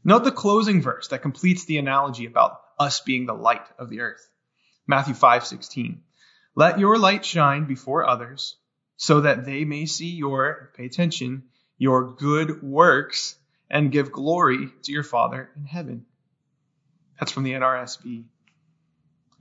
Note 0.03 0.23
the 0.23 0.31
closing 0.31 0.81
verse 0.81 1.09
that 1.09 1.21
completes 1.21 1.65
the 1.65 1.77
analogy 1.77 2.25
about 2.25 2.61
us 2.79 3.01
being 3.01 3.25
the 3.25 3.33
light 3.33 3.65
of 3.77 3.89
the 3.89 4.01
earth. 4.01 4.29
Matthew 4.87 5.13
5:16. 5.13 6.01
Let 6.55 6.79
your 6.79 6.97
light 6.97 7.25
shine 7.25 7.65
before 7.65 8.07
others 8.07 8.57
so 8.97 9.21
that 9.21 9.45
they 9.45 9.65
may 9.65 9.85
see 9.85 10.09
your, 10.09 10.71
pay 10.75 10.85
attention, 10.85 11.43
your 11.77 12.13
good 12.13 12.61
works 12.61 13.35
and 13.69 13.91
give 13.91 14.11
glory 14.11 14.71
to 14.83 14.91
your 14.91 15.03
Father 15.03 15.49
in 15.55 15.65
heaven. 15.65 16.05
That's 17.19 17.31
from 17.31 17.43
the 17.43 17.53
NRSV. 17.53 18.25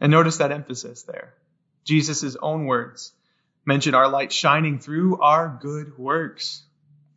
And 0.00 0.12
notice 0.12 0.38
that 0.38 0.52
emphasis 0.52 1.02
there. 1.02 1.34
Jesus' 1.84 2.36
own 2.36 2.66
words 2.66 3.12
mention 3.68 3.94
our 3.94 4.08
light 4.08 4.32
shining 4.32 4.80
through 4.80 5.20
our 5.20 5.56
good 5.62 5.96
works. 5.96 6.64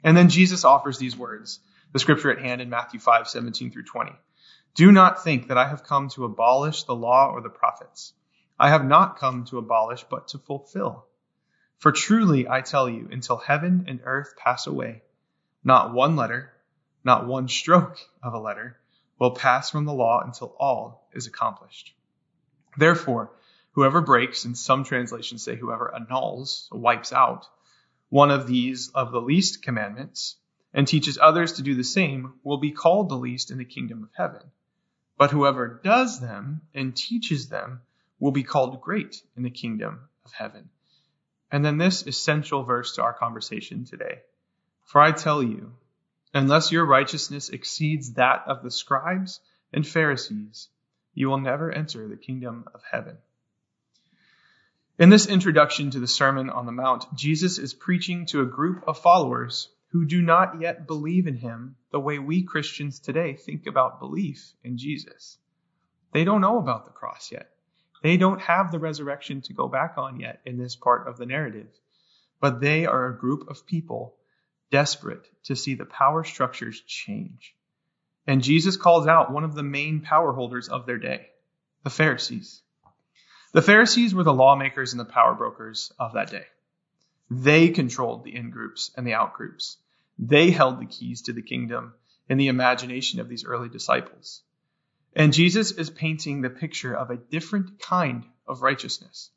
And 0.04 0.16
then 0.16 0.30
Jesus 0.30 0.64
offers 0.64 1.00
these 1.00 1.18
words, 1.18 1.60
the 1.94 2.00
scripture 2.00 2.32
at 2.32 2.38
hand 2.38 2.62
in 2.62 2.70
Matthew 2.70 3.00
5, 3.00 3.28
17 3.28 3.72
through 3.72 3.86
20. 3.86 4.12
Do 4.76 4.92
not 4.92 5.24
think 5.24 5.48
that 5.48 5.58
I 5.58 5.68
have 5.68 5.84
come 5.84 6.10
to 6.10 6.26
abolish 6.26 6.84
the 6.84 6.96
law 6.96 7.32
or 7.32 7.42
the 7.42 7.50
prophets. 7.50 8.14
I 8.60 8.70
have 8.70 8.86
not 8.86 9.18
come 9.18 9.46
to 9.46 9.58
abolish, 9.58 10.04
but 10.04 10.28
to 10.30 10.38
fulfill. 10.38 11.08
For 11.80 11.92
truly 11.92 12.48
I 12.48 12.62
tell 12.62 12.88
you, 12.88 13.10
until 13.12 13.38
heaven 13.38 13.86
and 13.88 14.02
earth 14.04 14.36
pass 14.38 14.68
away, 14.68 15.02
not 15.64 15.94
one 15.94 16.16
letter 16.16 16.52
not 17.04 17.26
one 17.26 17.48
stroke 17.48 17.98
of 18.22 18.34
a 18.34 18.40
letter 18.40 18.78
will 19.18 19.32
pass 19.32 19.70
from 19.70 19.86
the 19.86 19.94
law 19.94 20.22
until 20.24 20.56
all 20.60 21.08
is 21.14 21.28
accomplished. 21.28 21.94
Therefore, 22.78 23.32
whoever 23.72 24.02
breaks, 24.02 24.46
and 24.46 24.58
some 24.58 24.84
translations 24.84 25.44
say 25.44 25.56
whoever 25.56 25.94
annuls, 25.94 26.68
wipes 26.72 27.14
out, 27.14 27.48
one 28.10 28.32
of 28.32 28.48
these 28.48 28.90
of 28.90 29.12
the 29.12 29.22
least 29.22 29.64
commandments, 29.64 30.36
and 30.74 30.88
teaches 30.88 31.18
others 31.22 31.54
to 31.54 31.62
do 31.62 31.76
the 31.76 31.84
same, 31.84 32.34
will 32.44 32.58
be 32.58 32.72
called 32.72 33.10
the 33.10 33.16
least 33.16 33.52
in 33.52 33.58
the 33.58 33.66
kingdom 33.66 34.04
of 34.04 34.10
heaven. 34.14 34.42
But 35.18 35.32
whoever 35.32 35.82
does 35.84 36.20
them 36.20 36.62
and 36.74 36.96
teaches 36.96 37.50
them 37.50 37.82
will 38.20 38.32
be 38.32 38.44
called 38.44 38.82
great 38.82 39.22
in 39.36 39.44
the 39.44 39.50
kingdom 39.50 40.00
of 40.26 40.32
heaven. 40.32 40.70
And 41.52 41.64
then 41.64 41.78
this 41.78 42.08
essential 42.08 42.64
verse 42.64 42.96
to 42.96 43.04
our 43.04 43.14
conversation 43.14 43.86
today. 43.86 44.22
For 44.86 45.02
I 45.02 45.12
tell 45.12 45.44
you, 45.44 45.74
Unless 46.34 46.72
your 46.72 46.86
righteousness 46.86 47.50
exceeds 47.50 48.14
that 48.14 48.44
of 48.48 48.64
the 48.64 48.72
scribes 48.72 49.42
and 49.74 49.86
Pharisees, 49.86 50.70
you 51.14 51.28
will 51.28 51.40
never 51.40 51.70
enter 51.70 52.08
the 52.08 52.16
kingdom 52.16 52.70
of 52.74 52.82
heaven. 52.90 53.18
In 55.02 55.10
this 55.10 55.26
introduction 55.26 55.90
to 55.90 56.00
the 56.00 56.06
Sermon 56.06 56.52
on 56.52 56.68
the 56.68 56.72
Mount, 56.72 57.08
Jesus 57.16 57.58
is 57.58 57.74
preaching 57.74 58.28
to 58.28 58.42
a 58.42 58.46
group 58.46 58.84
of 58.86 59.00
followers 59.00 59.68
who 59.88 60.06
do 60.06 60.22
not 60.22 60.62
yet 60.62 60.86
believe 60.86 61.26
in 61.26 61.38
him 61.38 61.76
the 61.92 62.00
way 62.00 62.20
we 62.20 62.44
Christians 62.44 63.00
today 63.00 63.34
think 63.34 63.66
about 63.66 64.00
belief 64.00 64.54
in 64.64 64.78
Jesus. 64.78 65.40
They 66.14 66.24
don't 66.24 66.42
know 66.42 66.60
about 66.60 66.86
the 66.86 66.92
cross 66.92 67.32
yet. 67.32 67.50
They 68.04 68.18
don't 68.18 68.42
have 68.42 68.72
the 68.72 68.78
resurrection 68.78 69.42
to 69.42 69.54
go 69.54 69.68
back 69.68 69.96
on 69.98 70.20
yet 70.20 70.40
in 70.46 70.60
this 70.60 70.76
part 70.76 71.08
of 71.08 71.18
the 71.18 71.26
narrative. 71.26 71.70
But 72.40 72.62
they 72.62 72.86
are 72.86 73.08
a 73.08 73.18
group 73.18 73.50
of 73.50 73.66
people 73.66 74.18
desperate 74.70 75.28
to 75.46 75.56
see 75.56 75.74
the 75.74 75.86
power 75.86 76.24
structures 76.24 76.80
change. 76.80 77.56
And 78.28 78.44
Jesus 78.44 78.78
calls 78.78 79.08
out 79.08 79.34
one 79.34 79.46
of 79.46 79.56
the 79.56 79.64
main 79.64 80.02
power 80.02 80.32
holders 80.32 80.70
of 80.70 80.86
their 80.86 81.00
day, 81.00 81.26
the 81.84 81.90
Pharisees. 81.90 82.62
The 83.54 83.62
Pharisees 83.62 84.16
were 84.16 84.24
the 84.24 84.34
lawmakers 84.34 84.94
and 84.94 85.00
the 85.00 85.04
power 85.06 85.36
brokers 85.36 85.92
of 86.00 86.14
that 86.14 86.32
day. 86.32 86.46
They 87.30 87.68
controlled 87.68 88.24
the 88.24 88.34
in 88.34 88.50
groups 88.50 88.92
and 88.96 89.06
the 89.06 89.16
out 89.16 89.34
groups. 89.34 89.76
They 90.18 90.52
held 90.52 90.80
the 90.80 90.86
keys 90.86 91.24
to 91.24 91.34
the 91.34 91.42
kingdom 91.42 91.94
in 92.30 92.38
the 92.38 92.48
imagination 92.48 93.20
of 93.20 93.28
these 93.28 93.44
early 93.44 93.68
disciples. 93.68 94.42
And 95.14 95.34
Jesus 95.34 95.72
is 95.72 95.90
painting 95.90 96.40
the 96.40 96.50
picture 96.50 96.96
of 96.96 97.10
a 97.10 97.18
different 97.18 97.82
kind 97.82 98.24
of 98.48 98.62
righteousness. 98.62 99.32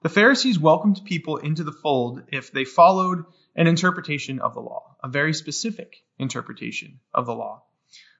The 0.00 0.08
Pharisees 0.08 0.58
welcomed 0.58 1.02
people 1.04 1.36
into 1.36 1.62
the 1.62 1.72
fold 1.72 2.22
if 2.28 2.50
they 2.50 2.64
followed 2.64 3.26
an 3.54 3.66
interpretation 3.66 4.38
of 4.40 4.54
the 4.54 4.62
law, 4.62 4.96
a 5.04 5.08
very 5.08 5.34
specific 5.34 6.04
interpretation 6.18 7.00
of 7.12 7.26
the 7.26 7.34
law. 7.34 7.64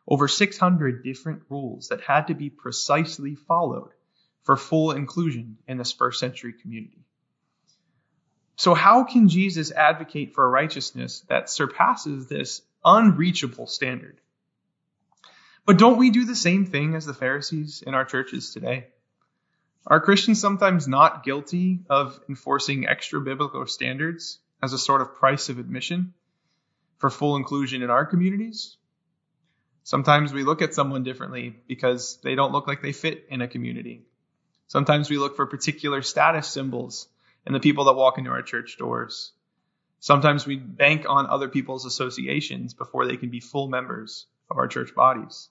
Over 0.06 0.28
600 0.28 1.02
different 1.02 1.44
rules 1.48 1.88
that 1.88 2.02
had 2.02 2.26
to 2.26 2.34
be 2.34 2.50
precisely 2.50 3.34
followed 3.34 3.92
for 4.44 4.56
full 4.56 4.92
inclusion 4.92 5.58
in 5.66 5.78
this 5.78 5.92
first 5.92 6.20
century 6.20 6.52
community. 6.52 7.04
So 8.56 8.74
how 8.74 9.04
can 9.04 9.28
Jesus 9.28 9.70
advocate 9.70 10.34
for 10.34 10.44
a 10.44 10.48
righteousness 10.48 11.20
that 11.28 11.50
surpasses 11.50 12.26
this 12.26 12.62
unreachable 12.84 13.66
standard? 13.66 14.20
But 15.64 15.78
don't 15.78 15.98
we 15.98 16.10
do 16.10 16.24
the 16.24 16.34
same 16.34 16.66
thing 16.66 16.94
as 16.94 17.04
the 17.04 17.14
Pharisees 17.14 17.82
in 17.86 17.94
our 17.94 18.04
churches 18.04 18.52
today? 18.52 18.88
Are 19.86 20.00
Christians 20.00 20.40
sometimes 20.40 20.88
not 20.88 21.24
guilty 21.24 21.80
of 21.88 22.18
enforcing 22.28 22.88
extra 22.88 23.20
biblical 23.20 23.66
standards 23.66 24.38
as 24.62 24.72
a 24.72 24.78
sort 24.78 25.00
of 25.00 25.14
price 25.14 25.48
of 25.48 25.58
admission 25.58 26.14
for 26.98 27.10
full 27.10 27.36
inclusion 27.36 27.82
in 27.82 27.90
our 27.90 28.04
communities. 28.04 28.76
Sometimes 29.84 30.32
we 30.32 30.42
look 30.42 30.60
at 30.60 30.74
someone 30.74 31.04
differently 31.04 31.56
because 31.66 32.18
they 32.22 32.34
don't 32.34 32.52
look 32.52 32.66
like 32.66 32.82
they 32.82 32.92
fit 32.92 33.26
in 33.30 33.40
a 33.40 33.48
community. 33.48 34.02
Sometimes 34.68 35.08
we 35.08 35.16
look 35.16 35.34
for 35.34 35.46
particular 35.46 36.02
status 36.02 36.46
symbols 36.46 37.08
in 37.46 37.54
the 37.54 37.60
people 37.60 37.84
that 37.84 37.94
walk 37.94 38.18
into 38.18 38.30
our 38.30 38.42
church 38.42 38.76
doors. 38.78 39.32
Sometimes 39.98 40.46
we 40.46 40.56
bank 40.56 41.06
on 41.08 41.26
other 41.26 41.48
people's 41.48 41.86
associations 41.86 42.74
before 42.74 43.06
they 43.06 43.16
can 43.16 43.30
be 43.30 43.40
full 43.40 43.68
members 43.68 44.26
of 44.50 44.58
our 44.58 44.68
church 44.68 44.94
bodies. 44.94 45.48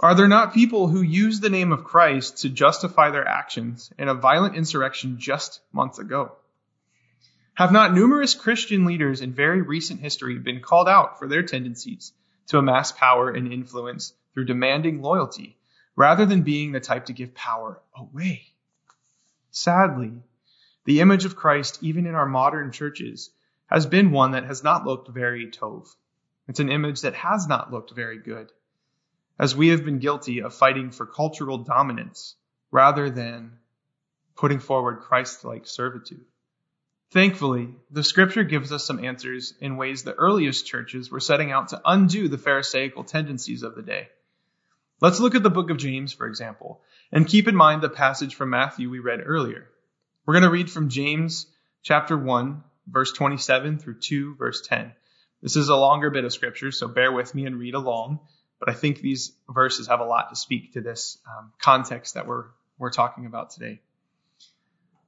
Are 0.00 0.14
there 0.14 0.28
not 0.28 0.54
people 0.54 0.88
who 0.88 1.02
use 1.02 1.40
the 1.40 1.50
name 1.50 1.72
of 1.72 1.84
Christ 1.84 2.38
to 2.38 2.48
justify 2.48 3.10
their 3.10 3.28
actions 3.28 3.92
in 3.98 4.08
a 4.08 4.14
violent 4.14 4.56
insurrection 4.56 5.18
just 5.18 5.60
months 5.70 5.98
ago? 5.98 6.32
Have 7.52 7.70
not 7.70 7.92
numerous 7.92 8.34
Christian 8.34 8.86
leaders 8.86 9.20
in 9.20 9.34
very 9.34 9.60
recent 9.60 10.00
history 10.00 10.38
been 10.38 10.60
called 10.60 10.88
out 10.88 11.18
for 11.18 11.28
their 11.28 11.42
tendencies 11.42 12.12
to 12.46 12.58
amass 12.58 12.92
power 12.92 13.30
and 13.30 13.52
influence 13.52 14.14
through 14.32 14.46
demanding 14.46 15.02
loyalty 15.02 15.56
rather 15.96 16.26
than 16.26 16.42
being 16.42 16.72
the 16.72 16.80
type 16.80 17.06
to 17.06 17.12
give 17.12 17.34
power 17.34 17.80
away? 17.96 18.42
Sadly, 19.50 20.12
the 20.84 21.00
image 21.00 21.24
of 21.24 21.36
Christ, 21.36 21.78
even 21.82 22.06
in 22.06 22.14
our 22.14 22.26
modern 22.26 22.72
churches, 22.72 23.30
has 23.66 23.86
been 23.86 24.10
one 24.10 24.32
that 24.32 24.44
has 24.44 24.62
not 24.62 24.84
looked 24.84 25.08
very 25.08 25.50
tov. 25.50 25.86
It's 26.48 26.60
an 26.60 26.70
image 26.70 27.02
that 27.02 27.14
has 27.14 27.46
not 27.48 27.72
looked 27.72 27.92
very 27.92 28.18
good, 28.18 28.52
as 29.38 29.56
we 29.56 29.68
have 29.68 29.84
been 29.84 29.98
guilty 29.98 30.42
of 30.42 30.54
fighting 30.54 30.90
for 30.90 31.06
cultural 31.06 31.58
dominance 31.58 32.36
rather 32.70 33.08
than 33.08 33.58
putting 34.36 34.58
forward 34.58 35.00
Christ-like 35.00 35.66
servitude. 35.66 36.24
Thankfully, 37.10 37.68
the 37.90 38.02
scripture 38.02 38.42
gives 38.42 38.72
us 38.72 38.84
some 38.84 39.02
answers 39.02 39.54
in 39.60 39.76
ways 39.76 40.02
the 40.02 40.14
earliest 40.14 40.66
churches 40.66 41.10
were 41.10 41.20
setting 41.20 41.52
out 41.52 41.68
to 41.68 41.80
undo 41.84 42.28
the 42.28 42.38
Pharisaical 42.38 43.04
tendencies 43.04 43.62
of 43.62 43.76
the 43.76 43.82
day. 43.82 44.08
Let's 45.00 45.20
look 45.20 45.34
at 45.34 45.42
the 45.42 45.50
book 45.50 45.70
of 45.70 45.76
James, 45.76 46.12
for 46.12 46.26
example, 46.26 46.80
and 47.12 47.26
keep 47.26 47.48
in 47.48 47.56
mind 47.56 47.82
the 47.82 47.88
passage 47.88 48.34
from 48.34 48.50
Matthew 48.50 48.88
we 48.88 49.00
read 49.00 49.22
earlier. 49.24 49.68
We're 50.24 50.34
going 50.34 50.44
to 50.44 50.50
read 50.50 50.70
from 50.70 50.88
James 50.88 51.46
chapter 51.82 52.16
1, 52.16 52.62
verse 52.86 53.12
27 53.12 53.78
through 53.78 53.98
2, 54.00 54.36
verse 54.36 54.62
10. 54.66 54.92
This 55.42 55.56
is 55.56 55.68
a 55.68 55.76
longer 55.76 56.10
bit 56.10 56.24
of 56.24 56.32
scripture, 56.32 56.70
so 56.70 56.88
bear 56.88 57.12
with 57.12 57.34
me 57.34 57.44
and 57.44 57.58
read 57.58 57.74
along. 57.74 58.20
But 58.58 58.70
I 58.70 58.72
think 58.72 59.00
these 59.00 59.32
verses 59.48 59.88
have 59.88 60.00
a 60.00 60.04
lot 60.04 60.30
to 60.30 60.36
speak 60.36 60.72
to 60.72 60.80
this 60.80 61.18
um, 61.28 61.52
context 61.58 62.14
that 62.14 62.26
we're, 62.26 62.46
we're 62.78 62.90
talking 62.90 63.26
about 63.26 63.50
today. 63.50 63.80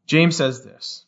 James 0.06 0.36
says 0.36 0.62
this. 0.62 1.04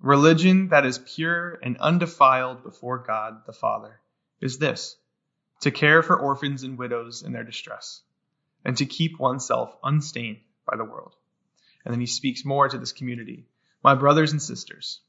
Religion 0.00 0.68
that 0.68 0.86
is 0.86 0.98
pure 0.98 1.58
and 1.62 1.76
undefiled 1.78 2.62
before 2.62 2.98
God 2.98 3.42
the 3.46 3.52
Father 3.52 4.00
is 4.40 4.58
this 4.58 4.96
to 5.60 5.70
care 5.70 6.02
for 6.02 6.18
orphans 6.18 6.64
and 6.64 6.76
widows 6.76 7.22
in 7.22 7.32
their 7.32 7.44
distress, 7.44 8.02
and 8.64 8.76
to 8.76 8.86
keep 8.86 9.18
oneself 9.18 9.76
unstained 9.82 10.38
by 10.66 10.76
the 10.76 10.84
world. 10.84 11.14
And 11.84 11.92
then 11.92 12.00
he 12.00 12.06
speaks 12.06 12.44
more 12.44 12.68
to 12.68 12.78
this 12.78 12.92
community. 12.92 13.46
My 13.82 13.94
brothers 13.94 14.32
and 14.32 14.40
sisters, 14.40 15.00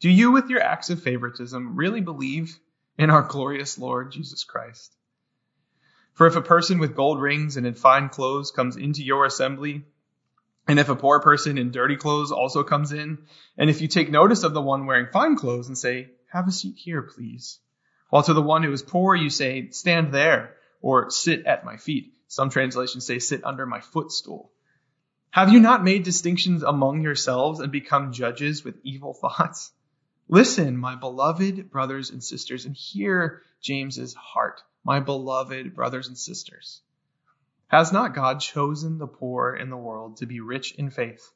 do 0.00 0.08
you 0.08 0.32
with 0.32 0.48
your 0.48 0.62
acts 0.62 0.90
of 0.90 1.02
favoritism 1.02 1.76
really 1.76 2.00
believe 2.00 2.58
in 2.98 3.10
our 3.10 3.22
glorious 3.22 3.78
Lord 3.78 4.12
Jesus 4.12 4.44
Christ? 4.44 4.94
For 6.14 6.26
if 6.26 6.36
a 6.36 6.42
person 6.42 6.78
with 6.78 6.94
gold 6.94 7.20
rings 7.20 7.56
and 7.56 7.66
in 7.66 7.74
fine 7.74 8.08
clothes 8.08 8.50
comes 8.50 8.76
into 8.76 9.02
your 9.02 9.24
assembly, 9.24 9.84
and 10.68 10.78
if 10.78 10.88
a 10.88 10.96
poor 10.96 11.20
person 11.20 11.58
in 11.58 11.72
dirty 11.72 11.96
clothes 11.96 12.30
also 12.30 12.62
comes 12.62 12.92
in, 12.92 13.18
and 13.58 13.68
if 13.68 13.80
you 13.80 13.88
take 13.88 14.10
notice 14.10 14.44
of 14.44 14.54
the 14.54 14.62
one 14.62 14.86
wearing 14.86 15.08
fine 15.12 15.36
clothes 15.36 15.68
and 15.68 15.76
say, 15.76 16.10
have 16.28 16.46
a 16.46 16.52
seat 16.52 16.76
here, 16.76 17.02
please. 17.02 17.58
While 18.10 18.22
to 18.24 18.34
the 18.34 18.42
one 18.42 18.62
who 18.62 18.72
is 18.72 18.82
poor, 18.82 19.14
you 19.14 19.30
say, 19.30 19.70
stand 19.70 20.12
there 20.12 20.54
or 20.80 21.10
sit 21.10 21.46
at 21.46 21.64
my 21.64 21.76
feet. 21.76 22.12
Some 22.32 22.48
translations 22.48 23.04
say, 23.04 23.18
sit 23.18 23.44
under 23.44 23.66
my 23.66 23.80
footstool. 23.80 24.50
Have 25.32 25.52
you 25.52 25.60
not 25.60 25.84
made 25.84 26.02
distinctions 26.02 26.62
among 26.62 27.02
yourselves 27.02 27.60
and 27.60 27.70
become 27.70 28.14
judges 28.14 28.64
with 28.64 28.80
evil 28.82 29.12
thoughts? 29.12 29.70
Listen, 30.28 30.78
my 30.78 30.94
beloved 30.94 31.70
brothers 31.70 32.08
and 32.08 32.24
sisters, 32.24 32.64
and 32.64 32.74
hear 32.74 33.42
James's 33.60 34.14
heart, 34.14 34.62
my 34.82 34.98
beloved 34.98 35.74
brothers 35.74 36.08
and 36.08 36.16
sisters. 36.16 36.80
Has 37.66 37.92
not 37.92 38.14
God 38.14 38.40
chosen 38.40 38.96
the 38.96 39.06
poor 39.06 39.54
in 39.54 39.68
the 39.68 39.76
world 39.76 40.16
to 40.16 40.26
be 40.26 40.40
rich 40.40 40.72
in 40.76 40.88
faith 40.88 41.30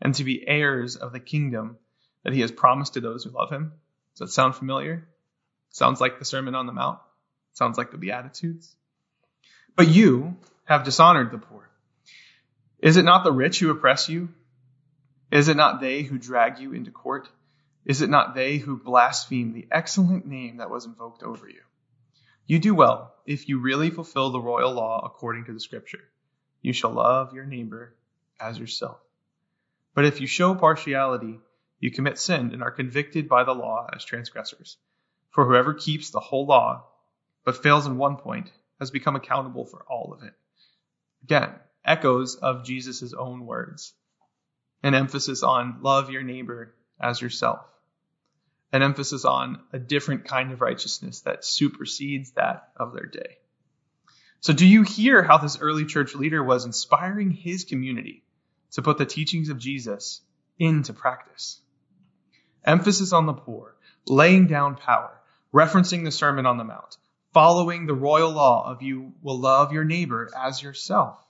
and 0.00 0.14
to 0.14 0.22
be 0.22 0.46
heirs 0.46 0.94
of 0.94 1.10
the 1.10 1.18
kingdom 1.18 1.76
that 2.22 2.34
he 2.34 2.42
has 2.42 2.52
promised 2.52 2.94
to 2.94 3.00
those 3.00 3.24
who 3.24 3.30
love 3.30 3.50
him? 3.50 3.72
Does 4.14 4.28
that 4.28 4.32
sound 4.32 4.54
familiar? 4.54 5.08
Sounds 5.70 6.00
like 6.00 6.20
the 6.20 6.24
Sermon 6.24 6.54
on 6.54 6.66
the 6.66 6.72
Mount. 6.72 7.00
Sounds 7.54 7.76
like 7.76 7.90
the 7.90 7.98
Beatitudes. 7.98 8.76
But 9.76 9.88
you 9.88 10.38
have 10.64 10.84
dishonored 10.84 11.30
the 11.30 11.38
poor. 11.38 11.68
Is 12.78 12.96
it 12.96 13.04
not 13.04 13.24
the 13.24 13.32
rich 13.32 13.60
who 13.60 13.70
oppress 13.70 14.08
you? 14.08 14.30
Is 15.30 15.48
it 15.48 15.56
not 15.56 15.80
they 15.80 16.02
who 16.02 16.18
drag 16.18 16.58
you 16.58 16.72
into 16.72 16.90
court? 16.90 17.28
Is 17.84 18.00
it 18.00 18.08
not 18.08 18.34
they 18.34 18.56
who 18.56 18.78
blaspheme 18.78 19.52
the 19.52 19.68
excellent 19.70 20.26
name 20.26 20.56
that 20.56 20.70
was 20.70 20.86
invoked 20.86 21.22
over 21.22 21.46
you? 21.46 21.60
You 22.46 22.58
do 22.58 22.74
well 22.74 23.14
if 23.26 23.48
you 23.48 23.60
really 23.60 23.90
fulfill 23.90 24.30
the 24.30 24.40
royal 24.40 24.72
law 24.72 25.02
according 25.04 25.44
to 25.44 25.52
the 25.52 25.60
scripture. 25.60 26.04
You 26.62 26.72
shall 26.72 26.92
love 26.92 27.34
your 27.34 27.44
neighbor 27.44 27.94
as 28.40 28.58
yourself. 28.58 28.98
But 29.94 30.06
if 30.06 30.20
you 30.20 30.26
show 30.26 30.54
partiality, 30.54 31.38
you 31.80 31.90
commit 31.90 32.18
sin 32.18 32.52
and 32.52 32.62
are 32.62 32.70
convicted 32.70 33.28
by 33.28 33.44
the 33.44 33.54
law 33.54 33.88
as 33.94 34.04
transgressors. 34.04 34.78
For 35.30 35.44
whoever 35.44 35.74
keeps 35.74 36.10
the 36.10 36.20
whole 36.20 36.46
law, 36.46 36.86
but 37.44 37.62
fails 37.62 37.86
in 37.86 37.98
one 37.98 38.16
point, 38.16 38.50
has 38.78 38.90
become 38.90 39.16
accountable 39.16 39.64
for 39.64 39.84
all 39.88 40.12
of 40.12 40.22
it. 40.22 40.34
Again, 41.24 41.50
echoes 41.84 42.36
of 42.36 42.64
Jesus' 42.64 43.12
own 43.12 43.46
words. 43.46 43.94
An 44.82 44.94
emphasis 44.94 45.42
on 45.42 45.78
love 45.82 46.10
your 46.10 46.22
neighbor 46.22 46.74
as 47.00 47.20
yourself 47.20 47.66
an 48.72 48.82
emphasis 48.82 49.24
on 49.24 49.60
a 49.72 49.78
different 49.78 50.24
kind 50.24 50.52
of 50.52 50.60
righteousness 50.60 51.20
that 51.20 51.44
supersedes 51.44 52.32
that 52.32 52.68
of 52.76 52.92
their 52.92 53.06
day. 53.06 53.38
So, 54.40 54.52
do 54.52 54.66
you 54.66 54.82
hear 54.82 55.22
how 55.22 55.38
this 55.38 55.58
early 55.60 55.86
church 55.86 56.14
leader 56.14 56.42
was 56.42 56.64
inspiring 56.64 57.30
his 57.30 57.64
community 57.64 58.22
to 58.72 58.82
put 58.82 58.98
the 58.98 59.06
teachings 59.06 59.48
of 59.48 59.58
Jesus 59.58 60.20
into 60.58 60.92
practice? 60.92 61.60
Emphasis 62.64 63.12
on 63.12 63.26
the 63.26 63.32
poor, 63.32 63.76
laying 64.06 64.46
down 64.46 64.76
power, 64.76 65.20
referencing 65.54 66.04
the 66.04 66.12
Sermon 66.12 66.44
on 66.44 66.58
the 66.58 66.64
Mount, 66.64 66.96
following 67.36 67.84
the 67.84 67.92
royal 67.92 68.32
law 68.32 68.66
of 68.66 68.80
you 68.80 69.12
will 69.20 69.38
love 69.38 69.70
your 69.70 69.84
neighbor 69.84 70.30
as 70.34 70.62
yourself. 70.62 71.22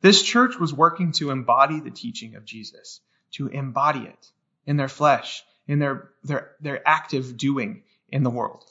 This 0.00 0.22
church 0.22 0.58
was 0.58 0.72
working 0.72 1.12
to 1.12 1.30
embody 1.30 1.80
the 1.80 1.90
teaching 1.90 2.34
of 2.34 2.46
Jesus, 2.46 3.02
to 3.32 3.48
embody 3.48 4.06
it 4.06 4.30
in 4.64 4.78
their 4.78 4.88
flesh 4.88 5.44
in 5.68 5.80
their, 5.80 6.08
their, 6.22 6.52
their 6.62 6.88
active 6.88 7.36
doing 7.36 7.82
in 8.08 8.22
the 8.22 8.30
world. 8.30 8.64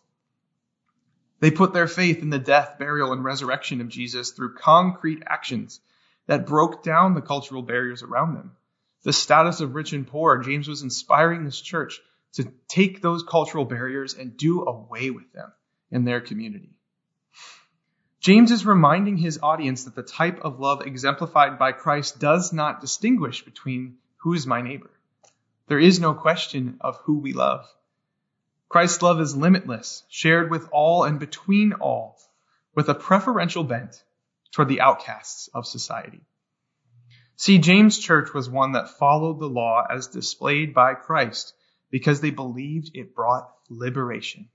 They 1.41 1.51
put 1.51 1.73
their 1.73 1.88
faith 1.88 2.23
in 2.23 2.31
the 2.31 2.39
death, 2.39 2.79
burial, 2.79 3.13
and 3.13 3.23
resurrection 3.23 3.79
of 3.79 3.89
Jesus 3.89 4.31
through 4.31 4.55
concrete 4.55 5.21
actions 5.27 5.79
that 6.25 6.47
broke 6.47 6.81
down 6.81 7.13
the 7.13 7.21
cultural 7.21 7.62
barriers 7.62 8.01
around 8.01 8.33
them. 8.33 8.53
The 9.03 9.13
status 9.13 9.62
of 9.62 9.75
rich 9.75 9.93
and 9.93 10.07
poor, 10.07 10.39
James 10.39 10.67
was 10.67 10.81
inspiring 10.81 11.45
this 11.45 11.62
church 11.62 11.99
to 12.31 12.51
take 12.67 12.99
those 12.99 13.21
cultural 13.21 13.65
barriers 13.65 14.15
and 14.15 14.36
do 14.36 14.63
away 14.63 15.12
with 15.12 15.31
them 15.33 15.53
in 15.93 16.03
their 16.03 16.19
community. 16.19 16.71
James 18.19 18.51
is 18.51 18.65
reminding 18.65 19.17
his 19.17 19.39
audience 19.43 19.84
that 19.84 19.95
the 19.95 20.01
type 20.01 20.39
of 20.41 20.60
love 20.60 20.82
exemplified 20.82 21.60
by 21.60 21.71
Christ 21.71 22.19
does 22.19 22.51
not 22.51 22.82
distinguish 22.82 23.45
between 23.45 23.97
who 24.17 24.34
is 24.34 24.47
my 24.47 24.62
neighbor. 24.62 24.89
There 25.67 25.79
is 25.79 25.99
no 25.99 26.13
question 26.13 26.77
of 26.82 26.97
who 27.03 27.19
we 27.19 27.34
love. 27.34 27.65
Christ's 28.69 29.03
love 29.03 29.21
is 29.21 29.36
limitless, 29.36 30.03
shared 30.10 30.49
with 30.49 30.67
all 30.71 31.03
and 31.03 31.19
between 31.19 31.73
all, 31.73 32.17
with 32.73 32.89
a 32.89 32.95
preferential 32.95 33.63
bent 33.63 34.03
toward 34.51 34.69
the 34.69 34.82
outcasts 34.82 35.47
of 35.53 35.67
society. 35.67 36.21
See, 37.36 37.60
James' 37.60 37.99
church 37.99 38.34
was 38.34 38.49
one 38.49 38.71
that 38.71 38.97
followed 38.97 39.39
the 39.39 39.49
law 39.49 39.86
as 39.88 40.08
displayed 40.08 40.73
by 40.73 40.95
Christ 40.95 41.53
because 41.91 42.19
they 42.19 42.32
believed 42.32 42.91
it 42.95 43.13
brought 43.13 43.51
liberation. 43.69 44.49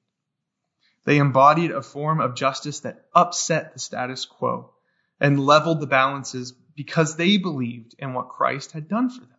They 1.04 1.18
embodied 1.18 1.70
a 1.70 1.82
form 1.82 2.20
of 2.20 2.34
justice 2.34 2.80
that 2.80 3.06
upset 3.14 3.72
the 3.72 3.78
status 3.78 4.24
quo 4.24 4.74
and 5.20 5.40
leveled 5.44 5.80
the 5.80 5.86
balances 5.86 6.52
because 6.76 7.16
they 7.16 7.38
believed 7.38 7.94
in 7.98 8.14
what 8.14 8.28
Christ 8.28 8.72
had 8.72 8.88
done 8.88 9.10
for 9.10 9.20
them. 9.20 9.38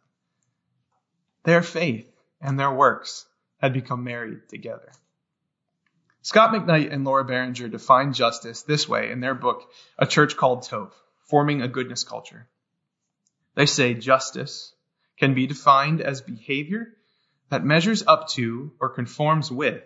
Their 1.43 1.61
faith 1.61 2.11
and 2.41 2.59
their 2.59 2.71
works 2.71 3.25
had 3.57 3.73
become 3.73 4.03
married 4.03 4.49
together. 4.49 4.91
Scot 6.21 6.53
McKnight 6.53 6.91
and 6.91 7.05
Laura 7.05 7.23
Barringer 7.23 7.69
define 7.69 8.13
justice 8.13 8.63
this 8.63 8.89
way 8.89 9.11
in 9.11 9.21
their 9.21 9.35
book, 9.35 9.71
A 9.97 10.05
Church 10.05 10.35
Called 10.35 10.63
Tov, 10.63 10.91
Forming 11.29 11.61
a 11.61 11.67
Goodness 11.67 12.03
Culture. 12.03 12.47
They 13.55 13.65
say 13.65 13.93
justice 13.93 14.73
can 15.17 15.33
be 15.33 15.47
defined 15.47 16.01
as 16.01 16.21
behavior 16.21 16.87
that 17.49 17.63
measures 17.63 18.03
up 18.05 18.27
to 18.29 18.73
or 18.79 18.89
conforms 18.89 19.51
with 19.51 19.81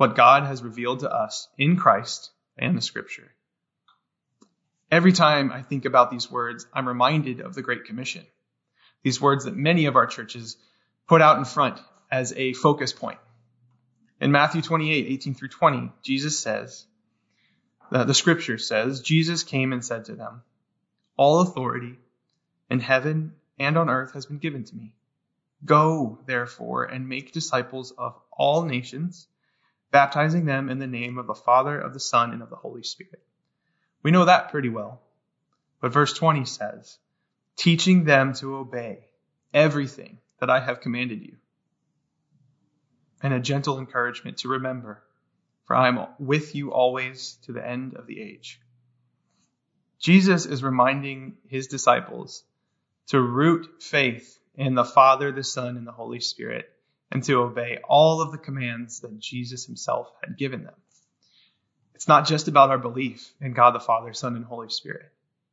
what 0.00 0.16
God 0.16 0.44
has 0.44 0.62
revealed 0.62 1.00
to 1.00 1.14
us 1.14 1.46
in 1.58 1.76
Christ 1.76 2.30
and 2.56 2.74
the 2.74 2.80
scripture. 2.80 3.30
Every 4.90 5.12
time 5.12 5.52
I 5.52 5.60
think 5.60 5.84
about 5.84 6.10
these 6.10 6.30
words, 6.30 6.66
I'm 6.72 6.88
reminded 6.88 7.42
of 7.42 7.54
the 7.54 7.60
Great 7.60 7.84
Commission. 7.84 8.24
These 9.02 9.20
words 9.20 9.44
that 9.44 9.54
many 9.54 9.84
of 9.84 9.96
our 9.96 10.06
churches 10.06 10.56
put 11.06 11.20
out 11.20 11.36
in 11.36 11.44
front 11.44 11.78
as 12.10 12.32
a 12.34 12.54
focus 12.54 12.94
point. 12.94 13.18
In 14.22 14.32
Matthew 14.32 14.62
28, 14.62 15.06
18 15.06 15.34
through 15.34 15.48
20, 15.48 15.92
Jesus 16.00 16.38
says, 16.38 16.86
the, 17.90 18.04
the 18.04 18.14
scripture 18.14 18.56
says, 18.56 19.02
Jesus 19.02 19.42
came 19.42 19.74
and 19.74 19.84
said 19.84 20.06
to 20.06 20.14
them, 20.14 20.40
All 21.18 21.40
authority 21.40 21.98
in 22.70 22.80
heaven 22.80 23.34
and 23.58 23.76
on 23.76 23.90
earth 23.90 24.14
has 24.14 24.24
been 24.24 24.38
given 24.38 24.64
to 24.64 24.74
me. 24.74 24.94
Go, 25.62 26.20
therefore, 26.24 26.84
and 26.84 27.06
make 27.06 27.32
disciples 27.32 27.90
of 27.90 28.18
all 28.32 28.62
nations, 28.62 29.26
baptizing 29.90 30.44
them 30.44 30.68
in 30.68 30.78
the 30.78 30.86
name 30.86 31.18
of 31.18 31.26
the 31.26 31.34
Father, 31.34 31.78
of 31.78 31.92
the 31.92 32.00
Son, 32.00 32.32
and 32.32 32.42
of 32.42 32.50
the 32.50 32.56
Holy 32.56 32.82
Spirit. 32.82 33.22
We 34.02 34.10
know 34.10 34.24
that 34.24 34.50
pretty 34.50 34.68
well. 34.68 35.00
But 35.80 35.92
verse 35.92 36.12
20 36.12 36.44
says, 36.44 36.98
teaching 37.56 38.04
them 38.04 38.34
to 38.34 38.56
obey 38.56 39.04
everything 39.52 40.18
that 40.38 40.50
I 40.50 40.60
have 40.60 40.80
commanded 40.80 41.22
you. 41.22 41.36
And 43.22 43.34
a 43.34 43.40
gentle 43.40 43.78
encouragement 43.78 44.38
to 44.38 44.48
remember, 44.48 45.02
for 45.66 45.76
I 45.76 45.88
am 45.88 46.06
with 46.18 46.54
you 46.54 46.72
always 46.72 47.38
to 47.44 47.52
the 47.52 47.66
end 47.66 47.96
of 47.96 48.06
the 48.06 48.20
age. 48.20 48.60
Jesus 49.98 50.46
is 50.46 50.62
reminding 50.62 51.36
his 51.48 51.66
disciples 51.66 52.42
to 53.08 53.20
root 53.20 53.82
faith 53.82 54.38
in 54.54 54.74
the 54.74 54.84
Father, 54.84 55.32
the 55.32 55.44
Son, 55.44 55.76
and 55.76 55.86
the 55.86 55.92
Holy 55.92 56.20
Spirit, 56.20 56.70
and 57.10 57.24
to 57.24 57.42
obey 57.42 57.78
all 57.88 58.20
of 58.20 58.32
the 58.32 58.38
commands 58.38 59.00
that 59.00 59.18
Jesus 59.18 59.66
himself 59.66 60.12
had 60.22 60.36
given 60.36 60.64
them. 60.64 60.74
It's 61.94 62.08
not 62.08 62.26
just 62.26 62.48
about 62.48 62.70
our 62.70 62.78
belief 62.78 63.32
in 63.40 63.52
God 63.52 63.74
the 63.74 63.80
Father, 63.80 64.12
Son, 64.12 64.36
and 64.36 64.44
Holy 64.44 64.70
Spirit. 64.70 65.10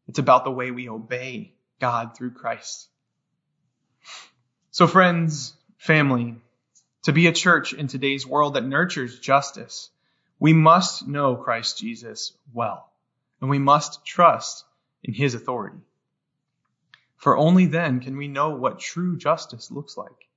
It's 0.07 0.19
about 0.19 0.45
the 0.45 0.51
way 0.51 0.71
we 0.71 0.87
obey 0.87 1.53
God 1.79 2.15
through 2.15 2.31
Christ. 2.31 2.87
So 4.71 4.87
friends, 4.87 5.53
family, 5.77 6.35
to 7.03 7.11
be 7.11 7.27
a 7.27 7.33
church 7.33 7.73
in 7.73 7.87
today's 7.87 8.25
world 8.25 8.53
that 8.53 8.65
nurtures 8.65 9.19
justice, 9.19 9.89
we 10.39 10.53
must 10.53 11.07
know 11.07 11.35
Christ 11.35 11.79
Jesus 11.79 12.33
well, 12.53 12.89
and 13.41 13.49
we 13.49 13.59
must 13.59 14.05
trust 14.05 14.63
in 15.03 15.13
his 15.13 15.33
authority. 15.33 15.79
For 17.17 17.35
only 17.35 17.65
then 17.65 17.99
can 17.99 18.17
we 18.17 18.27
know 18.27 18.51
what 18.51 18.79
true 18.79 19.17
justice 19.17 19.71
looks 19.71 19.97
like. 19.97 20.29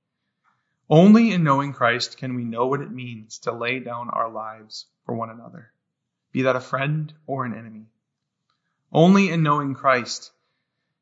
Only 0.93 1.31
in 1.31 1.45
knowing 1.45 1.71
Christ 1.71 2.17
can 2.17 2.35
we 2.35 2.43
know 2.43 2.67
what 2.67 2.81
it 2.81 2.91
means 2.91 3.39
to 3.39 3.53
lay 3.53 3.79
down 3.79 4.09
our 4.09 4.29
lives 4.29 4.87
for 5.05 5.15
one 5.15 5.29
another, 5.29 5.71
be 6.33 6.41
that 6.41 6.57
a 6.57 6.59
friend 6.59 7.13
or 7.25 7.45
an 7.45 7.53
enemy. 7.53 7.85
Only 8.91 9.29
in 9.29 9.41
knowing 9.41 9.73
Christ 9.73 10.33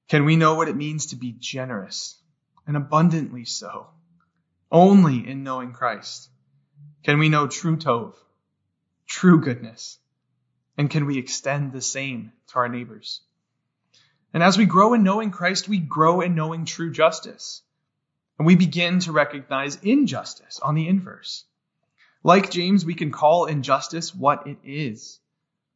can 0.08 0.25
we 0.25 0.36
know 0.36 0.54
what 0.54 0.69
it 0.69 0.75
means 0.75 1.08
to 1.08 1.15
be 1.15 1.32
generous 1.32 2.21
and 2.67 2.78
abundantly 2.78 3.45
so. 3.45 3.88
Only 4.71 5.28
in 5.28 5.41
knowing 5.41 5.73
Christ 5.73 6.30
can 7.02 7.17
we 7.17 7.30
know 7.30 7.47
true 7.47 7.75
Tov, 7.75 8.13
true 9.08 9.41
goodness, 9.41 9.97
and 10.78 10.88
can 10.88 11.08
we 11.08 11.17
extend 11.17 11.71
the 11.71 11.82
same 11.82 12.32
to 12.49 12.60
our 12.60 12.69
neighbors. 12.69 13.21
And 14.36 14.43
as 14.43 14.56
we 14.56 14.67
grow 14.67 14.93
in 14.93 15.02
knowing 15.02 15.32
Christ, 15.32 15.67
we 15.67 15.80
grow 15.80 16.21
in 16.21 16.36
knowing 16.36 16.65
true 16.65 16.91
justice. 16.91 17.63
And 18.39 18.47
we 18.47 18.56
begin 18.56 18.99
to 19.02 19.12
recognize 19.12 19.75
injustice 19.84 20.60
on 20.60 20.73
the 20.73 20.88
inverse. 20.88 21.43
Like 22.23 22.49
James, 22.49 22.86
we 22.86 22.95
can 22.95 23.12
call 23.12 23.45
injustice 23.45 24.15
what 24.15 24.47
it 24.47 24.58
is. 24.63 25.19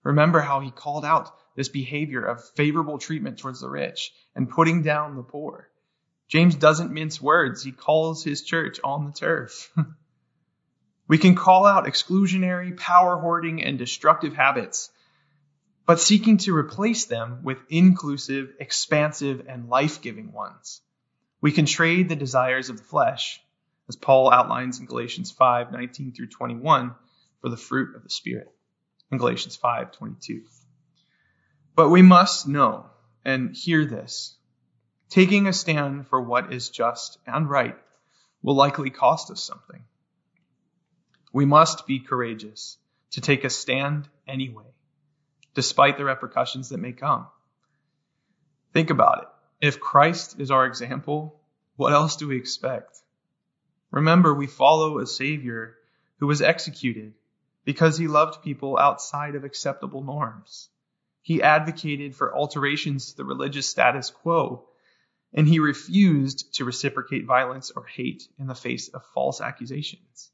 Remember 0.01 0.39
how 0.39 0.61
he 0.61 0.71
called 0.71 1.05
out 1.05 1.31
this 1.55 1.69
behavior 1.69 2.23
of 2.23 2.43
favorable 2.55 2.97
treatment 2.97 3.37
towards 3.37 3.61
the 3.61 3.69
rich 3.69 4.11
and 4.35 4.49
putting 4.49 4.81
down 4.81 5.15
the 5.15 5.23
poor. 5.23 5.69
James 6.27 6.55
doesn't 6.55 6.91
mince 6.91 7.21
words. 7.21 7.63
He 7.63 7.71
calls 7.71 8.23
his 8.23 8.41
church 8.41 8.79
on 8.83 9.05
the 9.05 9.11
turf. 9.11 9.71
we 11.07 11.19
can 11.19 11.35
call 11.35 11.65
out 11.65 11.85
exclusionary, 11.85 12.75
power 12.75 13.17
hoarding, 13.17 13.63
and 13.63 13.77
destructive 13.77 14.33
habits 14.33 14.89
but 15.85 15.99
seeking 15.99 16.37
to 16.37 16.55
replace 16.55 17.05
them 17.05 17.41
with 17.43 17.57
inclusive, 17.69 18.53
expansive, 18.59 19.45
and 19.47 19.69
life-giving 19.69 20.31
ones. 20.31 20.81
We 21.43 21.51
can 21.51 21.65
trade 21.65 22.07
the 22.07 22.15
desires 22.15 22.69
of 22.69 22.77
the 22.77 22.83
flesh, 22.85 23.41
as 23.89 23.97
Paul 23.97 24.31
outlines 24.31 24.79
in 24.79 24.85
Galatians 24.85 25.29
5, 25.29 25.73
19 25.73 26.13
through 26.13 26.27
21, 26.27 26.95
for 27.41 27.49
the 27.49 27.57
fruit 27.57 27.97
of 27.97 28.03
the 28.03 28.09
Spirit, 28.09 28.47
in 29.11 29.17
Galatians 29.17 29.57
5, 29.57 29.91
22. 29.91 30.43
But 31.75 31.89
we 31.89 32.01
must 32.01 32.47
know 32.47 32.85
and 33.25 33.53
hear 33.53 33.85
this. 33.85 34.37
Taking 35.09 35.47
a 35.47 35.51
stand 35.51 36.07
for 36.07 36.21
what 36.21 36.53
is 36.53 36.69
just 36.69 37.17
and 37.27 37.49
right 37.49 37.75
will 38.41 38.55
likely 38.55 38.89
cost 38.89 39.29
us 39.29 39.43
something. 39.43 39.83
We 41.33 41.43
must 41.43 41.85
be 41.85 41.99
courageous 41.99 42.77
to 43.11 43.19
take 43.19 43.43
a 43.43 43.49
stand 43.49 44.07
anyway 44.25 44.71
despite 45.55 45.97
the 45.97 46.05
repercussions 46.05 46.69
that 46.69 46.79
may 46.79 46.93
come. 46.93 47.27
Think 48.71 48.91
about 48.91 49.23
it. 49.23 49.27
If 49.63 49.79
Christ 49.79 50.41
is 50.41 50.51
our 50.51 50.65
example, 50.65 51.39
what 51.77 51.93
else 51.93 52.17
do 52.17 52.27
we 52.27 52.35
expect? 52.35 52.97
Remember, 53.91 54.33
we 54.33 54.45
follow 54.45 54.99
a 54.99 55.07
Savior 55.07 55.77
who 56.17 56.27
was 56.27 56.41
executed 56.41 57.13
because 57.63 57.97
he 57.97 58.09
loved 58.09 58.43
people 58.43 58.77
outside 58.77 59.35
of 59.35 59.45
acceptable 59.45 60.03
norms. 60.03 60.67
He 61.21 61.41
advocated 61.41 62.13
for 62.13 62.35
alterations 62.35 63.11
to 63.11 63.15
the 63.15 63.23
religious 63.23 63.69
status 63.69 64.09
quo, 64.09 64.67
and 65.33 65.47
he 65.47 65.59
refused 65.59 66.55
to 66.55 66.65
reciprocate 66.65 67.25
violence 67.25 67.71
or 67.71 67.85
hate 67.85 68.27
in 68.37 68.47
the 68.47 68.55
face 68.55 68.89
of 68.89 69.05
false 69.13 69.39
accusations. 69.39 70.29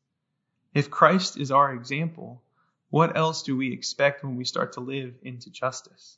If 0.74 0.89
Christ 0.89 1.38
is 1.38 1.52
our 1.52 1.72
example, 1.72 2.42
what 2.89 3.15
else 3.15 3.44
do 3.44 3.56
we 3.56 3.74
expect 3.74 4.24
when 4.24 4.38
we 4.38 4.44
start 4.44 4.74
to 4.74 4.80
live 4.80 5.13
into 5.22 5.52
justice? 5.52 6.18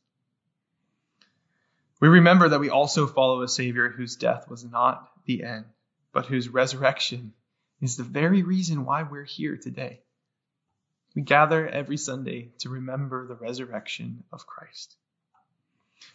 We 2.01 2.07
remember 2.07 2.49
that 2.49 2.59
we 2.59 2.71
also 2.71 3.05
follow 3.05 3.43
a 3.43 3.47
Savior 3.47 3.87
whose 3.89 4.15
death 4.15 4.49
was 4.49 4.65
not 4.65 5.07
the 5.25 5.43
end, 5.43 5.65
but 6.11 6.25
whose 6.25 6.49
resurrection 6.49 7.33
is 7.79 7.95
the 7.95 8.03
very 8.03 8.41
reason 8.41 8.85
why 8.85 9.03
we're 9.03 9.23
here 9.23 9.55
today. 9.55 10.01
We 11.15 11.21
gather 11.21 11.67
every 11.67 11.97
Sunday 11.97 12.53
to 12.59 12.69
remember 12.69 13.27
the 13.27 13.35
resurrection 13.35 14.23
of 14.33 14.47
Christ. 14.47 14.97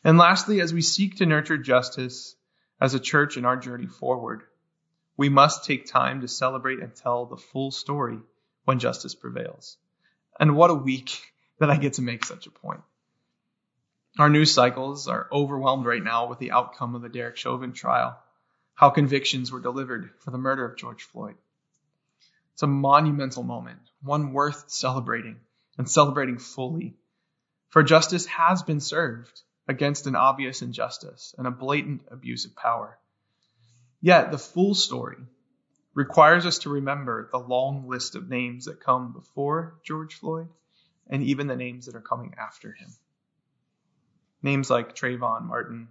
And 0.02 0.18
lastly, 0.18 0.60
as 0.60 0.74
we 0.74 0.82
seek 0.82 1.18
to 1.18 1.26
nurture 1.26 1.56
justice 1.56 2.34
as 2.80 2.94
a 2.94 3.00
church 3.00 3.36
in 3.36 3.44
our 3.44 3.56
journey 3.56 3.86
forward, 3.86 4.42
we 5.16 5.28
must 5.28 5.64
take 5.64 5.86
time 5.86 6.22
to 6.22 6.28
celebrate 6.28 6.80
and 6.80 6.96
tell 6.96 7.26
the 7.26 7.36
full 7.36 7.70
story 7.70 8.18
when 8.64 8.80
justice 8.80 9.14
prevails. 9.14 9.76
And 10.40 10.56
what 10.56 10.70
a 10.70 10.74
week 10.74 11.20
that 11.60 11.70
I 11.70 11.76
get 11.76 11.94
to 11.94 12.02
make 12.02 12.24
such 12.24 12.48
a 12.48 12.50
point. 12.50 12.80
Our 14.18 14.30
news 14.30 14.54
cycles 14.54 15.08
are 15.08 15.28
overwhelmed 15.30 15.84
right 15.84 16.02
now 16.02 16.26
with 16.26 16.38
the 16.38 16.52
outcome 16.52 16.94
of 16.94 17.02
the 17.02 17.10
Derek 17.10 17.36
Chauvin 17.36 17.74
trial, 17.74 18.18
how 18.74 18.88
convictions 18.88 19.52
were 19.52 19.60
delivered 19.60 20.10
for 20.20 20.30
the 20.30 20.38
murder 20.38 20.64
of 20.64 20.78
George 20.78 21.02
Floyd. 21.02 21.34
It's 22.54 22.62
a 22.62 22.66
monumental 22.66 23.42
moment, 23.42 23.80
one 24.00 24.32
worth 24.32 24.70
celebrating 24.70 25.40
and 25.76 25.86
celebrating 25.90 26.38
fully. 26.38 26.96
For 27.68 27.82
justice 27.82 28.24
has 28.24 28.62
been 28.62 28.80
served 28.80 29.42
against 29.68 30.06
an 30.06 30.16
obvious 30.16 30.62
injustice 30.62 31.34
and 31.36 31.46
a 31.46 31.50
blatant 31.50 32.06
abuse 32.10 32.46
of 32.46 32.56
power. 32.56 32.98
Yet 34.00 34.30
the 34.30 34.38
full 34.38 34.74
story 34.74 35.18
requires 35.92 36.46
us 36.46 36.60
to 36.60 36.70
remember 36.70 37.28
the 37.30 37.38
long 37.38 37.86
list 37.86 38.14
of 38.14 38.30
names 38.30 38.64
that 38.64 38.80
come 38.80 39.12
before 39.12 39.74
George 39.84 40.14
Floyd 40.14 40.48
and 41.06 41.22
even 41.22 41.48
the 41.48 41.56
names 41.56 41.84
that 41.84 41.96
are 41.96 42.00
coming 42.00 42.34
after 42.38 42.72
him. 42.72 42.88
Names 44.46 44.70
like 44.70 44.94
Trayvon 44.94 45.42
Martin, 45.42 45.88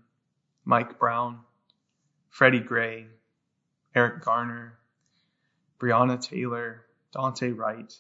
Mike 0.64 0.98
Brown, 0.98 1.42
Freddie 2.30 2.62
Gray, 2.62 3.06
Eric 3.94 4.24
Garner, 4.24 4.80
Breonna 5.80 6.20
Taylor, 6.20 6.86
Daunte 7.14 7.56
Wright, 7.56 7.94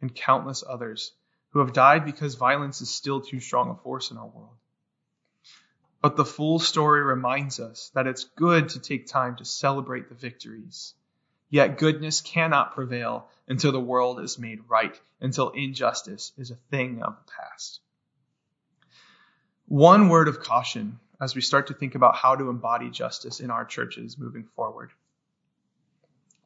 and 0.00 0.14
countless 0.14 0.64
others 0.66 1.12
who 1.50 1.58
have 1.58 1.72
died 1.72 2.04
because 2.04 2.36
violence 2.36 2.80
is 2.80 2.88
still 2.88 3.20
too 3.20 3.40
strong 3.40 3.68
a 3.68 3.74
force 3.74 4.10
in 4.10 4.16
our 4.16 4.28
world. 4.28 4.56
But 6.00 6.16
the 6.16 6.24
full 6.24 6.60
story 6.60 7.02
reminds 7.02 7.60
us 7.60 7.90
that 7.94 8.06
it's 8.06 8.24
good 8.24 8.70
to 8.70 8.80
take 8.80 9.08
time 9.08 9.36
to 9.36 9.44
celebrate 9.44 10.08
the 10.08 10.14
victories 10.14 10.94
Yet 11.48 11.78
goodness 11.78 12.20
cannot 12.20 12.74
prevail 12.74 13.28
until 13.46 13.70
the 13.70 13.80
world 13.80 14.20
is 14.20 14.38
made 14.38 14.68
right, 14.68 15.00
until 15.20 15.50
injustice 15.50 16.32
is 16.36 16.50
a 16.50 16.56
thing 16.56 17.02
of 17.02 17.16
the 17.16 17.32
past. 17.32 17.80
One 19.68 20.08
word 20.08 20.28
of 20.28 20.40
caution 20.40 21.00
as 21.20 21.34
we 21.34 21.40
start 21.40 21.68
to 21.68 21.74
think 21.74 21.96
about 21.96 22.14
how 22.14 22.36
to 22.36 22.50
embody 22.50 22.88
justice 22.88 23.40
in 23.40 23.50
our 23.50 23.64
churches 23.64 24.16
moving 24.16 24.44
forward. 24.54 24.90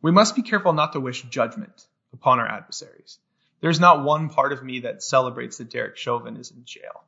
We 0.01 0.11
must 0.11 0.37
be 0.37 0.43
careful 0.43 0.73
not 0.73 0.95
to 0.95 1.01
wish 1.01 1.23
judgment 1.25 1.87
upon 2.15 2.41
our 2.41 2.49
adversaries. 2.49 3.19
There's 3.61 3.79
not 3.79 4.05
one 4.05 4.31
part 4.31 4.55
of 4.55 4.63
me 4.63 4.81
that 4.81 5.03
celebrates 5.03 5.59
that 5.59 5.69
Derek 5.71 5.99
Chauvin 5.99 6.39
is 6.39 6.51
in 6.51 6.65
jail. 6.65 7.05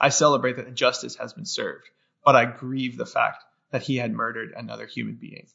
I 0.00 0.10
celebrate 0.10 0.56
that 0.56 0.72
justice 0.74 1.16
has 1.16 1.32
been 1.32 1.46
served, 1.46 1.88
but 2.24 2.36
I 2.36 2.44
grieve 2.44 2.96
the 2.96 3.04
fact 3.04 3.44
that 3.72 3.82
he 3.82 3.96
had 3.96 4.12
murdered 4.12 4.52
another 4.56 4.86
human 4.86 5.16
being. 5.16 5.48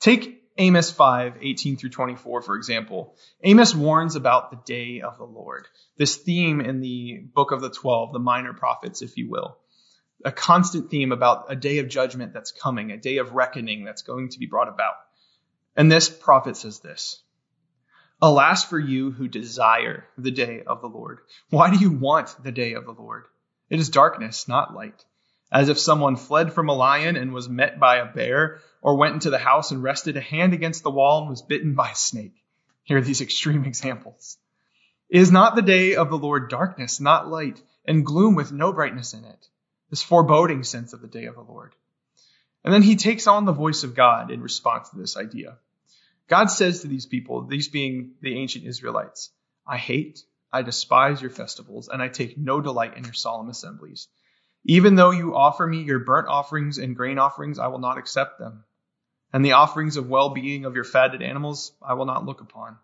Take 0.00 0.47
Amos 0.60 0.90
5, 0.90 1.36
18 1.40 1.76
through 1.76 1.90
24, 1.90 2.42
for 2.42 2.56
example. 2.56 3.16
Amos 3.44 3.74
warns 3.74 4.16
about 4.16 4.50
the 4.50 4.58
day 4.64 5.00
of 5.00 5.16
the 5.16 5.24
Lord. 5.24 5.68
This 5.96 6.16
theme 6.16 6.60
in 6.60 6.80
the 6.80 7.20
book 7.32 7.52
of 7.52 7.60
the 7.60 7.70
12, 7.70 8.12
the 8.12 8.18
minor 8.18 8.52
prophets, 8.52 9.00
if 9.00 9.16
you 9.16 9.30
will. 9.30 9.56
A 10.24 10.32
constant 10.32 10.90
theme 10.90 11.12
about 11.12 11.46
a 11.48 11.54
day 11.54 11.78
of 11.78 11.88
judgment 11.88 12.32
that's 12.32 12.50
coming, 12.50 12.90
a 12.90 12.96
day 12.96 13.18
of 13.18 13.34
reckoning 13.34 13.84
that's 13.84 14.02
going 14.02 14.30
to 14.30 14.38
be 14.40 14.46
brought 14.46 14.68
about. 14.68 14.94
And 15.76 15.90
this 15.90 16.08
prophet 16.08 16.56
says 16.56 16.80
this. 16.80 17.22
Alas 18.20 18.64
for 18.64 18.80
you 18.80 19.12
who 19.12 19.28
desire 19.28 20.04
the 20.18 20.32
day 20.32 20.64
of 20.66 20.80
the 20.80 20.88
Lord. 20.88 21.20
Why 21.50 21.70
do 21.70 21.78
you 21.78 21.92
want 21.92 22.34
the 22.42 22.50
day 22.50 22.72
of 22.72 22.84
the 22.84 22.92
Lord? 22.92 23.26
It 23.70 23.78
is 23.78 23.90
darkness, 23.90 24.48
not 24.48 24.74
light 24.74 25.04
as 25.50 25.68
if 25.68 25.78
someone 25.78 26.16
fled 26.16 26.52
from 26.52 26.68
a 26.68 26.74
lion 26.74 27.16
and 27.16 27.32
was 27.32 27.48
met 27.48 27.80
by 27.80 27.96
a 27.96 28.12
bear, 28.12 28.60
or 28.82 28.96
went 28.96 29.14
into 29.14 29.30
the 29.30 29.38
house 29.38 29.70
and 29.70 29.82
rested 29.82 30.16
a 30.16 30.20
hand 30.20 30.52
against 30.52 30.82
the 30.82 30.90
wall 30.90 31.20
and 31.20 31.30
was 31.30 31.42
bitten 31.42 31.74
by 31.74 31.90
a 31.90 31.96
snake. 31.96 32.34
Here 32.84 32.98
are 32.98 33.02
these 33.02 33.20
extreme 33.28 33.64
examples. 33.64 34.36
Is 35.08 35.32
not 35.32 35.56
the 35.56 35.62
day 35.62 35.94
of 35.94 36.10
the 36.10 36.18
Lord 36.18 36.50
darkness, 36.50 37.00
not 37.00 37.28
light, 37.28 37.60
and 37.86 38.04
gloom 38.04 38.34
with 38.34 38.52
no 38.52 38.72
brightness 38.72 39.14
in 39.14 39.24
it? 39.24 39.48
This 39.88 40.02
foreboding 40.02 40.64
sense 40.64 40.92
of 40.92 41.00
the 41.00 41.08
day 41.08 41.24
of 41.24 41.34
the 41.34 41.40
Lord. 41.40 41.74
And 42.62 42.74
then 42.74 42.82
he 42.82 42.96
takes 42.96 43.26
on 43.26 43.46
the 43.46 43.52
voice 43.52 43.84
of 43.84 43.94
God 43.94 44.30
in 44.30 44.42
response 44.42 44.90
to 44.90 44.98
this 44.98 45.16
idea. 45.16 45.56
God 46.28 46.46
says 46.46 46.82
to 46.82 46.88
these 46.88 47.06
people, 47.06 47.46
these 47.46 47.68
being 47.68 48.12
the 48.20 48.36
ancient 48.36 48.66
Israelites, 48.66 49.30
I 49.66 49.78
hate, 49.78 50.20
I 50.52 50.60
despise 50.60 51.22
your 51.22 51.30
festivals, 51.30 51.88
and 51.88 52.02
I 52.02 52.08
take 52.08 52.36
no 52.36 52.60
delight 52.60 52.96
in 52.96 53.04
your 53.04 53.14
solemn 53.14 53.48
assemblies. 53.48 54.08
Even 54.70 54.96
though 54.96 55.10
you 55.10 55.34
offer 55.34 55.66
me 55.66 55.82
your 55.82 55.98
burnt 55.98 56.28
offerings 56.28 56.76
and 56.76 56.94
grain 56.94 57.18
offerings, 57.18 57.58
I 57.58 57.68
will 57.68 57.78
not 57.78 57.96
accept 57.96 58.38
them. 58.38 58.64
And 59.32 59.42
the 59.42 59.52
offerings 59.52 59.96
of 59.96 60.10
well-being 60.10 60.66
of 60.66 60.74
your 60.74 60.84
fatted 60.84 61.22
animals, 61.22 61.72
I 61.80 61.94
will 61.94 62.04
not 62.04 62.26
look 62.26 62.42
upon. 62.42 62.76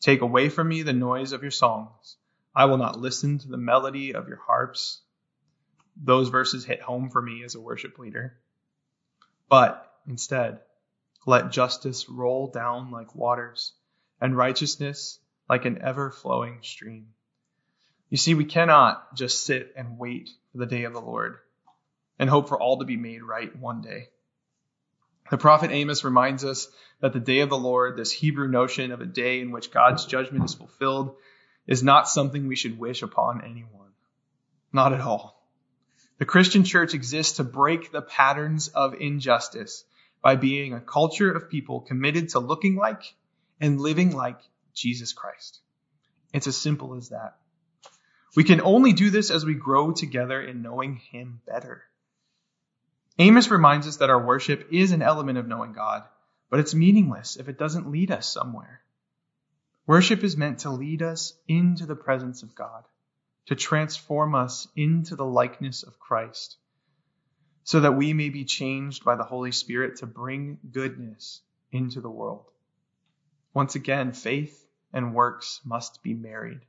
Take 0.00 0.20
away 0.20 0.48
from 0.48 0.68
me 0.68 0.82
the 0.82 0.92
noise 0.92 1.32
of 1.32 1.42
your 1.42 1.50
songs. 1.50 2.16
I 2.54 2.66
will 2.66 2.76
not 2.76 3.00
listen 3.00 3.38
to 3.38 3.48
the 3.48 3.56
melody 3.56 4.14
of 4.14 4.28
your 4.28 4.36
harps. 4.36 5.00
Those 5.96 6.28
verses 6.28 6.64
hit 6.64 6.80
home 6.80 7.10
for 7.10 7.20
me 7.20 7.42
as 7.42 7.56
a 7.56 7.60
worship 7.60 7.98
leader. 7.98 8.38
But 9.48 9.92
instead, 10.06 10.60
let 11.26 11.50
justice 11.50 12.08
roll 12.08 12.46
down 12.46 12.92
like 12.92 13.16
waters 13.16 13.72
and 14.20 14.36
righteousness 14.36 15.18
like 15.48 15.64
an 15.64 15.82
ever 15.82 16.12
flowing 16.12 16.58
stream. 16.62 17.08
You 18.12 18.18
see, 18.18 18.34
we 18.34 18.44
cannot 18.44 19.14
just 19.14 19.46
sit 19.46 19.72
and 19.74 19.98
wait 19.98 20.28
for 20.50 20.58
the 20.58 20.66
day 20.66 20.84
of 20.84 20.92
the 20.92 21.00
Lord 21.00 21.38
and 22.18 22.28
hope 22.28 22.46
for 22.46 22.60
all 22.60 22.76
to 22.80 22.84
be 22.84 22.98
made 22.98 23.22
right 23.22 23.56
one 23.56 23.80
day. 23.80 24.10
The 25.30 25.38
prophet 25.38 25.70
Amos 25.70 26.04
reminds 26.04 26.44
us 26.44 26.68
that 27.00 27.14
the 27.14 27.20
day 27.20 27.40
of 27.40 27.48
the 27.48 27.56
Lord, 27.56 27.96
this 27.96 28.12
Hebrew 28.12 28.48
notion 28.48 28.92
of 28.92 29.00
a 29.00 29.06
day 29.06 29.40
in 29.40 29.50
which 29.50 29.70
God's 29.70 30.04
judgment 30.04 30.44
is 30.44 30.52
fulfilled, 30.52 31.16
is 31.66 31.82
not 31.82 32.06
something 32.06 32.48
we 32.48 32.54
should 32.54 32.78
wish 32.78 33.00
upon 33.00 33.44
anyone. 33.46 33.92
Not 34.74 34.92
at 34.92 35.00
all. 35.00 35.42
The 36.18 36.26
Christian 36.26 36.64
church 36.64 36.92
exists 36.92 37.38
to 37.38 37.44
break 37.44 37.92
the 37.92 38.02
patterns 38.02 38.68
of 38.68 39.00
injustice 39.00 39.84
by 40.20 40.36
being 40.36 40.74
a 40.74 40.82
culture 40.82 41.32
of 41.32 41.48
people 41.48 41.80
committed 41.80 42.28
to 42.28 42.40
looking 42.40 42.76
like 42.76 43.14
and 43.58 43.80
living 43.80 44.14
like 44.14 44.38
Jesus 44.74 45.14
Christ. 45.14 45.60
It's 46.34 46.46
as 46.46 46.58
simple 46.58 46.94
as 46.94 47.08
that. 47.08 47.38
We 48.34 48.44
can 48.44 48.62
only 48.62 48.92
do 48.92 49.10
this 49.10 49.30
as 49.30 49.44
we 49.44 49.54
grow 49.54 49.92
together 49.92 50.40
in 50.40 50.62
knowing 50.62 50.96
Him 50.96 51.42
better. 51.46 51.84
Amos 53.18 53.50
reminds 53.50 53.86
us 53.86 53.98
that 53.98 54.08
our 54.08 54.24
worship 54.24 54.68
is 54.72 54.92
an 54.92 55.02
element 55.02 55.36
of 55.36 55.46
knowing 55.46 55.72
God, 55.74 56.04
but 56.48 56.58
it's 56.58 56.74
meaningless 56.74 57.36
if 57.36 57.48
it 57.48 57.58
doesn't 57.58 57.90
lead 57.90 58.10
us 58.10 58.26
somewhere. 58.26 58.80
Worship 59.86 60.24
is 60.24 60.36
meant 60.36 60.60
to 60.60 60.70
lead 60.70 61.02
us 61.02 61.34
into 61.46 61.84
the 61.84 61.96
presence 61.96 62.42
of 62.42 62.54
God, 62.54 62.84
to 63.46 63.54
transform 63.54 64.34
us 64.34 64.66
into 64.76 65.14
the 65.14 65.26
likeness 65.26 65.82
of 65.82 65.98
Christ, 65.98 66.56
so 67.64 67.80
that 67.80 67.96
we 67.96 68.14
may 68.14 68.30
be 68.30 68.44
changed 68.44 69.04
by 69.04 69.16
the 69.16 69.24
Holy 69.24 69.52
Spirit 69.52 69.96
to 69.96 70.06
bring 70.06 70.58
goodness 70.70 71.42
into 71.70 72.00
the 72.00 72.10
world. 72.10 72.46
Once 73.52 73.74
again, 73.74 74.12
faith 74.12 74.66
and 74.92 75.14
works 75.14 75.60
must 75.64 76.02
be 76.02 76.14
married. 76.14 76.60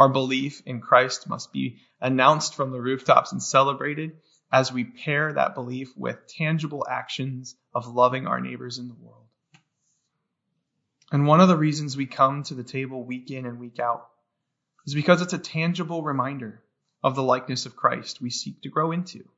Our 0.00 0.08
belief 0.08 0.62
in 0.64 0.80
Christ 0.80 1.28
must 1.28 1.52
be 1.52 1.76
announced 2.00 2.54
from 2.54 2.70
the 2.70 2.80
rooftops 2.80 3.32
and 3.32 3.42
celebrated 3.42 4.16
as 4.50 4.72
we 4.72 4.82
pair 4.82 5.30
that 5.30 5.54
belief 5.54 5.94
with 5.94 6.26
tangible 6.26 6.86
actions 6.88 7.54
of 7.74 7.86
loving 7.86 8.26
our 8.26 8.40
neighbors 8.40 8.78
in 8.78 8.88
the 8.88 8.94
world. 8.94 9.26
And 11.12 11.26
one 11.26 11.40
of 11.42 11.48
the 11.48 11.56
reasons 11.56 11.98
we 11.98 12.06
come 12.06 12.44
to 12.44 12.54
the 12.54 12.64
table 12.64 13.04
week 13.04 13.30
in 13.30 13.44
and 13.44 13.60
week 13.60 13.78
out 13.78 14.08
is 14.86 14.94
because 14.94 15.20
it's 15.20 15.34
a 15.34 15.38
tangible 15.38 16.02
reminder 16.02 16.62
of 17.04 17.14
the 17.14 17.22
likeness 17.22 17.66
of 17.66 17.76
Christ 17.76 18.22
we 18.22 18.30
seek 18.30 18.62
to 18.62 18.70
grow 18.70 18.92
into. 18.92 19.28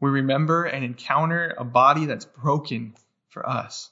We 0.00 0.08
remember 0.08 0.64
and 0.64 0.82
encounter 0.82 1.54
a 1.58 1.64
body 1.64 2.06
that's 2.06 2.24
broken 2.24 2.94
for 3.28 3.46
us. 3.46 3.90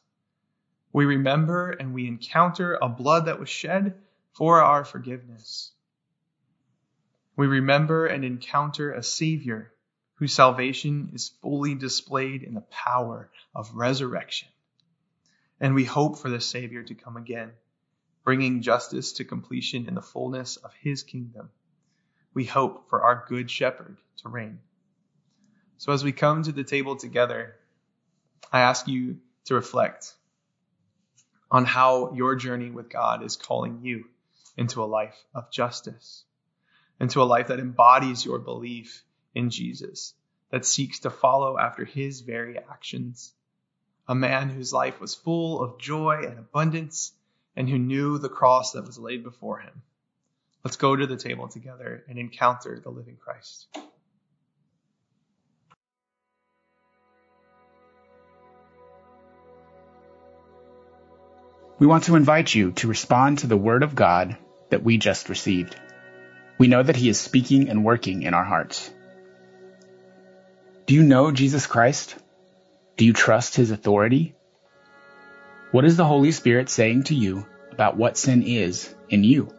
We 0.94 1.04
remember 1.04 1.70
and 1.70 1.92
we 1.92 2.08
encounter 2.08 2.78
a 2.80 2.88
blood 2.88 3.26
that 3.26 3.38
was 3.38 3.50
shed 3.50 3.92
for 4.37 4.62
our 4.62 4.85
forgiveness. 4.85 5.72
We 7.37 7.46
remember 7.46 8.07
and 8.07 8.22
encounter 8.22 8.92
a 8.92 9.03
Savior 9.03 9.72
whose 10.16 10.35
salvation 10.35 11.11
is 11.14 11.33
fully 11.40 11.75
displayed 11.75 12.42
in 12.42 12.53
the 12.53 12.61
power 12.61 13.31
of 13.55 13.75
resurrection. 13.75 14.49
And 15.59 15.75
we 15.75 15.85
hope 15.85 16.18
for 16.18 16.29
the 16.29 16.40
Savior 16.40 16.83
to 16.83 16.94
come 16.94 17.16
again, 17.16 17.53
bringing 18.25 18.61
justice 18.61 19.14
to 19.14 19.25
completion 19.25 19.88
in 19.88 19.94
the 19.94 20.03
fullness 20.03 20.57
of 20.57 20.72
his 20.83 21.03
kingdom. 21.03 21.49
We 22.35 22.44
hope 22.44 22.90
for 22.90 23.03
our 23.03 23.25
good 23.27 23.51
shepherd 23.51 23.96
to 24.18 24.29
reign. 24.29 24.59
So 25.79 25.92
as 25.92 26.05
we 26.05 26.12
come 26.12 26.42
to 26.42 26.53
the 26.53 26.64
table 26.64 26.96
together, 26.96 27.57
I 28.53 28.61
ask 28.61 28.87
you 28.87 29.16
to 29.46 29.55
reflect 29.55 30.12
on 31.51 31.64
how 31.64 32.12
your 32.12 32.35
journey 32.35 32.70
with 32.70 32.90
God 32.90 33.22
is 33.22 33.37
calling 33.37 33.81
you 33.83 34.05
into 34.57 34.83
a 34.83 34.87
life 34.87 35.16
of 35.35 35.51
justice, 35.51 36.25
into 37.01 37.23
a 37.23 37.25
life 37.25 37.49
that 37.49 37.61
embodies 37.61 38.25
your 38.25 38.38
belief 38.38 39.05
in 39.35 39.51
Jesus 39.51 40.14
that 40.51 40.64
seeks 40.64 41.01
to 41.01 41.11
follow 41.11 41.59
after 41.59 41.85
his 41.85 42.21
very 42.21 42.59
actions. 42.59 43.33
A 44.09 44.14
man 44.14 44.49
whose 44.49 44.73
life 44.73 45.01
was 45.01 45.14
full 45.14 45.61
of 45.61 45.79
joy 45.79 46.23
and 46.25 46.38
abundance 46.38 47.12
and 47.57 47.69
who 47.69 47.79
knew 47.79 48.19
the 48.19 48.29
cross 48.29 48.73
that 48.73 48.87
was 48.87 48.99
laid 48.99 49.25
before 49.25 49.59
him. 49.59 49.83
Let's 50.64 50.77
go 50.77 50.95
to 50.95 51.07
the 51.07 51.16
table 51.16 51.49
together 51.49 52.05
and 52.09 52.19
encounter 52.19 52.81
the 52.81 52.90
living 52.90 53.16
Christ. 53.16 53.66
We 61.79 61.87
want 61.87 62.05
to 62.05 62.16
invite 62.16 62.55
you 62.55 62.73
to 62.73 62.88
respond 62.88 63.40
to 63.40 63.47
the 63.47 63.57
Word 63.57 63.83
of 63.83 63.95
God 63.95 64.38
that 64.70 64.83
we 64.83 64.98
just 64.98 65.29
received. 65.29 65.76
We 66.59 66.68
know 66.68 66.83
that 66.83 66.96
He 66.96 67.09
is 67.09 67.18
speaking 67.18 67.68
and 67.68 67.85
working 67.85 68.22
in 68.22 68.35
our 68.35 68.44
hearts. 68.44 68.90
Do 70.87 70.94
you 70.94 71.02
know 71.02 71.33
Jesus 71.33 71.66
Christ? 71.66 72.14
Do 72.96 73.05
you 73.05 73.12
trust 73.12 73.57
his 73.57 73.72
authority? 73.72 74.35
What 75.72 75.85
is 75.85 75.96
the 75.96 76.05
Holy 76.05 76.33
Spirit 76.33 76.70
saying 76.70 77.05
to 77.05 77.14
you 77.14 77.44
about 77.72 77.96
what 77.96 78.16
sin 78.16 78.42
is 78.42 78.94
in 79.09 79.24
you? 79.24 79.56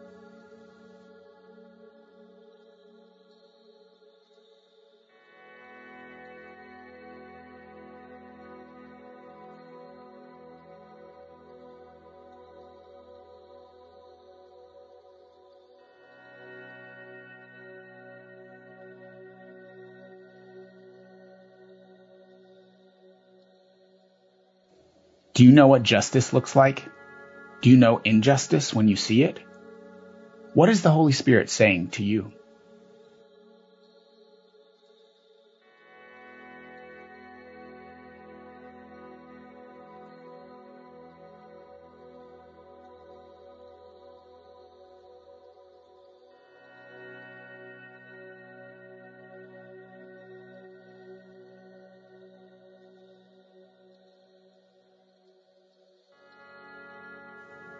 Do 25.38 25.44
you 25.44 25.52
know 25.52 25.68
what 25.68 25.84
justice 25.84 26.32
looks 26.32 26.56
like? 26.56 26.82
Do 27.62 27.70
you 27.70 27.76
know 27.76 27.98
injustice 27.98 28.74
when 28.74 28.88
you 28.88 28.96
see 28.96 29.22
it? 29.22 29.38
What 30.52 30.68
is 30.68 30.82
the 30.82 30.90
Holy 30.90 31.12
Spirit 31.12 31.48
saying 31.48 31.90
to 31.90 32.02
you? 32.02 32.32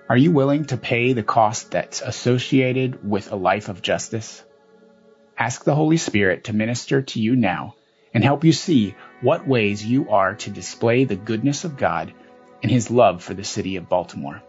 Are 0.08 0.16
you 0.16 0.30
willing 0.30 0.64
to 0.66 0.78
pay 0.78 1.12
the 1.12 1.22
cost 1.22 1.72
that's 1.72 2.00
associated 2.00 3.06
with 3.06 3.30
a 3.30 3.36
life 3.36 3.68
of 3.68 3.82
justice? 3.82 4.42
Ask 5.36 5.64
the 5.64 5.74
Holy 5.74 5.98
Spirit 5.98 6.44
to 6.44 6.54
minister 6.54 7.02
to 7.02 7.20
you 7.20 7.36
now 7.36 7.74
and 8.14 8.24
help 8.24 8.42
you 8.42 8.52
see 8.52 8.94
what 9.20 9.46
ways 9.46 9.84
you 9.84 10.08
are 10.08 10.34
to 10.36 10.50
display 10.50 11.04
the 11.04 11.14
goodness 11.14 11.64
of 11.64 11.76
God 11.76 12.14
and 12.62 12.72
His 12.72 12.90
love 12.90 13.22
for 13.22 13.34
the 13.34 13.44
city 13.44 13.76
of 13.76 13.90
Baltimore. 13.90 14.42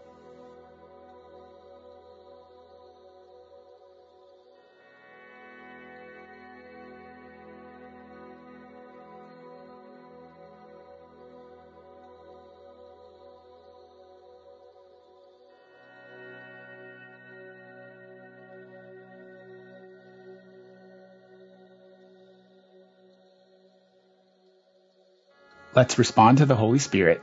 Let's 25.80 25.98
respond 25.98 26.36
to 26.38 26.44
the 26.44 26.56
Holy 26.56 26.78
Spirit, 26.78 27.22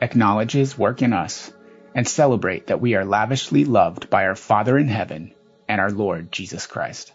acknowledge 0.00 0.52
His 0.52 0.78
work 0.78 1.02
in 1.02 1.12
us, 1.12 1.52
and 1.94 2.08
celebrate 2.08 2.68
that 2.68 2.80
we 2.80 2.94
are 2.94 3.04
lavishly 3.04 3.66
loved 3.66 4.08
by 4.08 4.24
our 4.24 4.34
Father 4.34 4.78
in 4.78 4.88
heaven 4.88 5.34
and 5.68 5.78
our 5.78 5.90
Lord 5.90 6.32
Jesus 6.32 6.66
Christ. 6.66 7.12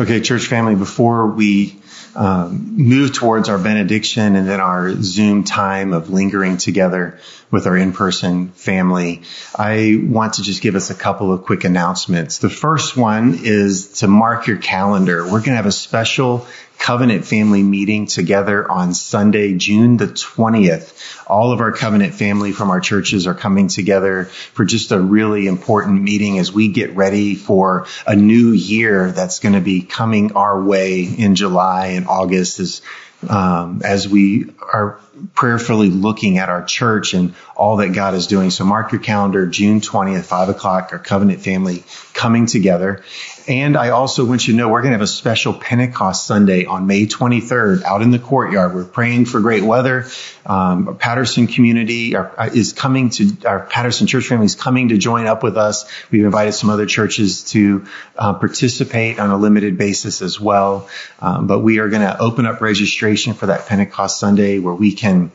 Okay, 0.00 0.22
church 0.22 0.46
family, 0.46 0.76
before 0.76 1.26
we 1.26 1.78
um, 2.16 2.74
move 2.78 3.12
towards 3.12 3.50
our 3.50 3.58
benediction 3.58 4.34
and 4.34 4.48
then 4.48 4.58
our 4.58 4.90
Zoom 5.02 5.44
time 5.44 5.92
of 5.92 6.08
lingering 6.08 6.56
together 6.56 7.18
with 7.50 7.66
our 7.66 7.76
in-person 7.76 8.48
family, 8.52 9.20
I 9.54 10.00
want 10.02 10.34
to 10.34 10.42
just 10.42 10.62
give 10.62 10.74
us 10.74 10.88
a 10.88 10.94
couple 10.94 11.34
of 11.34 11.44
quick 11.44 11.64
announcements. 11.64 12.38
The 12.38 12.48
first 12.48 12.96
one 12.96 13.40
is 13.42 13.98
to 13.98 14.08
mark 14.08 14.46
your 14.46 14.56
calendar. 14.56 15.22
We're 15.22 15.40
going 15.40 15.50
to 15.50 15.56
have 15.56 15.66
a 15.66 15.72
special 15.72 16.46
covenant 16.80 17.26
family 17.26 17.62
meeting 17.62 18.06
together 18.06 18.68
on 18.68 18.94
Sunday, 18.94 19.54
June 19.54 19.98
the 19.98 20.06
20th. 20.06 20.92
All 21.26 21.52
of 21.52 21.60
our 21.60 21.72
covenant 21.72 22.14
family 22.14 22.52
from 22.52 22.70
our 22.70 22.80
churches 22.80 23.26
are 23.26 23.34
coming 23.34 23.68
together 23.68 24.24
for 24.24 24.64
just 24.64 24.90
a 24.90 24.98
really 24.98 25.46
important 25.46 26.02
meeting 26.02 26.38
as 26.38 26.50
we 26.50 26.68
get 26.68 26.96
ready 26.96 27.34
for 27.34 27.86
a 28.06 28.16
new 28.16 28.50
year 28.52 29.12
that's 29.12 29.40
going 29.40 29.54
to 29.54 29.60
be 29.60 29.82
coming 29.82 30.32
our 30.32 30.60
way 30.60 31.02
in 31.02 31.34
July 31.34 31.88
and 31.88 32.08
August 32.08 32.58
as 32.58 32.82
um, 33.28 33.82
as 33.84 34.08
we 34.08 34.46
are 34.60 34.98
prayerfully 35.34 35.88
looking 35.88 36.38
at 36.38 36.48
our 36.48 36.64
church 36.64 37.14
and 37.14 37.34
all 37.56 37.76
that 37.76 37.88
God 37.88 38.14
is 38.14 38.26
doing. 38.26 38.50
So 38.50 38.64
mark 38.64 38.92
your 38.92 39.00
calendar, 39.00 39.46
June 39.46 39.80
20th, 39.80 40.24
5 40.24 40.48
o'clock, 40.48 40.90
our 40.92 40.98
covenant 40.98 41.42
family 41.42 41.84
coming 42.14 42.46
together. 42.46 43.02
And 43.48 43.76
I 43.76 43.90
also 43.90 44.24
want 44.24 44.46
you 44.46 44.52
to 44.52 44.58
know 44.58 44.68
we're 44.68 44.82
going 44.82 44.92
to 44.92 44.98
have 44.98 45.02
a 45.02 45.06
special 45.06 45.54
Pentecost 45.54 46.26
Sunday 46.26 46.66
on 46.66 46.86
May 46.86 47.06
23rd 47.06 47.82
out 47.82 48.02
in 48.02 48.10
the 48.10 48.18
courtyard. 48.18 48.74
We're 48.74 48.84
praying 48.84 49.24
for 49.24 49.40
great 49.40 49.62
weather. 49.62 50.06
Um, 50.46 50.96
Patterson 50.98 51.46
community 51.46 52.14
are, 52.14 52.32
is 52.54 52.72
coming 52.72 53.10
to, 53.10 53.32
our 53.46 53.60
Patterson 53.66 54.06
church 54.06 54.26
family 54.26 54.46
is 54.46 54.54
coming 54.54 54.90
to 54.90 54.98
join 54.98 55.26
up 55.26 55.42
with 55.42 55.56
us. 55.56 55.90
We've 56.10 56.24
invited 56.24 56.52
some 56.52 56.70
other 56.70 56.86
churches 56.86 57.44
to 57.50 57.86
uh, 58.16 58.34
participate 58.34 59.18
on 59.18 59.30
a 59.30 59.36
limited 59.36 59.78
basis 59.78 60.22
as 60.22 60.38
well. 60.38 60.88
Um, 61.20 61.46
but 61.46 61.60
we 61.60 61.78
are 61.78 61.88
going 61.88 62.02
to 62.02 62.18
open 62.18 62.46
up 62.46 62.60
registration 62.60 63.34
for 63.34 63.46
that 63.46 63.66
Pentecost 63.66 64.20
Sunday 64.20 64.58
where 64.58 64.74
we 64.74 64.94
can 65.10 65.32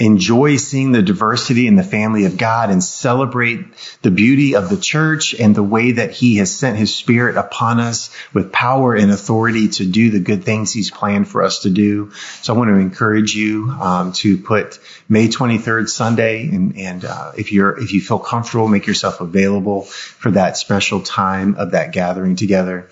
enjoy 0.00 0.56
seeing 0.56 0.92
the 0.92 1.02
diversity 1.02 1.66
in 1.66 1.76
the 1.76 1.82
family 1.82 2.24
of 2.24 2.38
God 2.38 2.70
and 2.70 2.82
celebrate 2.82 3.66
the 4.00 4.10
beauty 4.10 4.56
of 4.56 4.70
the 4.70 4.78
church 4.78 5.34
and 5.34 5.54
the 5.54 5.62
way 5.62 5.92
that 5.92 6.10
he 6.10 6.36
has 6.36 6.50
sent 6.50 6.78
his 6.78 6.94
spirit 6.94 7.36
upon 7.36 7.80
us 7.80 8.10
with 8.32 8.50
power 8.50 8.94
and 8.94 9.10
authority 9.10 9.68
to 9.68 9.84
do 9.84 10.10
the 10.10 10.18
good 10.18 10.42
things 10.42 10.72
he's 10.72 10.90
planned 10.90 11.28
for 11.28 11.42
us 11.42 11.60
to 11.60 11.70
do. 11.70 12.12
So 12.40 12.54
I 12.54 12.56
want 12.56 12.70
to 12.70 12.76
encourage 12.76 13.34
you 13.34 13.68
um, 13.68 14.12
to 14.14 14.38
put 14.38 14.78
May 15.06 15.28
23rd 15.28 15.90
Sunday 15.90 16.48
and, 16.48 16.78
and 16.78 17.04
uh, 17.04 17.32
if 17.36 17.52
you're 17.52 17.78
if 17.78 17.92
you 17.92 18.00
feel 18.00 18.18
comfortable, 18.18 18.68
make 18.68 18.86
yourself 18.86 19.20
available 19.20 19.82
for 19.82 20.30
that 20.30 20.56
special 20.56 21.02
time 21.02 21.56
of 21.56 21.72
that 21.72 21.92
gathering 21.92 22.36
together. 22.36 22.88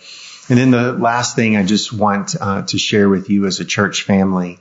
And 0.51 0.59
then 0.59 0.71
the 0.71 0.93
last 0.93 1.37
thing 1.37 1.57
I 1.57 1.63
just 1.63 1.93
want 1.93 2.35
uh, 2.41 2.63
to 2.63 2.79
share 2.79 3.09
with 3.09 3.29
you 3.29 3.47
as 3.47 3.61
a 3.61 3.67
church 3.67 4.05
family 4.05 4.59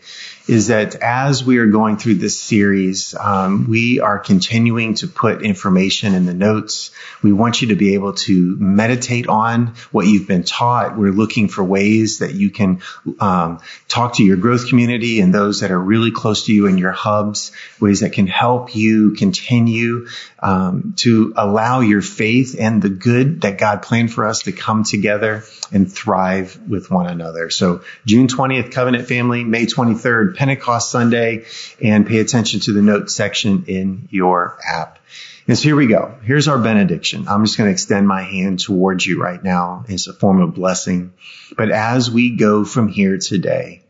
is 0.47 0.67
that 0.67 0.95
as 0.95 1.43
we 1.43 1.57
are 1.57 1.67
going 1.67 1.97
through 1.97 2.15
this 2.15 2.39
series, 2.39 3.13
um, 3.15 3.67
we 3.69 3.99
are 3.99 4.17
continuing 4.17 4.93
to 4.95 5.07
put 5.07 5.41
information 5.41 6.13
in 6.15 6.25
the 6.25 6.33
notes. 6.33 6.91
We 7.21 7.33
want 7.33 7.61
you 7.61 7.69
to 7.69 7.75
be 7.75 7.95
able 7.95 8.13
to 8.13 8.55
meditate 8.55 9.27
on 9.27 9.73
what 9.91 10.07
you've 10.07 10.27
been 10.27 10.43
taught. 10.43 10.97
We're 10.97 11.11
looking 11.11 11.49
for 11.49 11.63
ways 11.63 12.19
that 12.19 12.33
you 12.33 12.49
can 12.49 12.81
um, 13.19 13.59
talk 13.89 14.15
to 14.15 14.23
your 14.23 14.37
growth 14.37 14.69
community 14.69 15.19
and 15.19 15.33
those 15.33 15.59
that 15.59 15.71
are 15.71 15.79
really 15.79 16.11
close 16.11 16.45
to 16.45 16.53
you 16.53 16.67
in 16.67 16.77
your 16.77 16.93
hubs, 16.93 17.51
ways 17.81 17.99
that 17.99 18.13
can 18.13 18.27
help 18.27 18.75
you 18.75 19.11
continue 19.11 20.07
um, 20.39 20.93
to 20.97 21.33
allow 21.35 21.81
your 21.81 22.01
faith 22.01 22.55
and 22.57 22.81
the 22.81 22.89
good 22.89 23.41
that 23.41 23.57
God 23.57 23.81
planned 23.81 24.13
for 24.13 24.25
us 24.25 24.43
to 24.43 24.51
come 24.51 24.83
together 24.83 25.43
and 25.71 25.91
thrive 25.91 26.59
with 26.67 26.89
one 26.89 27.07
another. 27.07 27.49
So 27.49 27.81
June 28.05 28.27
20th, 28.27 28.71
Covenant 28.71 29.07
Family, 29.07 29.43
May 29.43 29.65
23rd, 29.65 30.36
Pentecost 30.37 30.91
Sunday, 30.91 31.45
and 31.81 32.07
pay 32.07 32.19
attention 32.19 32.59
to 32.61 32.73
the 32.73 32.81
notes 32.81 33.13
section 33.13 33.65
in 33.67 34.07
your 34.11 34.57
app. 34.65 34.99
And 35.47 35.57
so 35.57 35.63
here 35.63 35.75
we 35.75 35.87
go. 35.87 36.15
Here's 36.23 36.47
our 36.47 36.59
benediction. 36.59 37.27
I'm 37.27 37.43
just 37.43 37.57
going 37.57 37.69
to 37.69 37.73
extend 37.73 38.07
my 38.07 38.21
hand 38.21 38.59
towards 38.59 39.05
you 39.05 39.21
right 39.21 39.43
now 39.43 39.85
as 39.89 40.07
a 40.07 40.13
form 40.13 40.41
of 40.41 40.53
blessing. 40.53 41.13
But 41.57 41.71
as 41.71 42.11
we 42.11 42.35
go 42.35 42.65
from 42.65 42.87
here 42.87 43.17
today, 43.17 43.81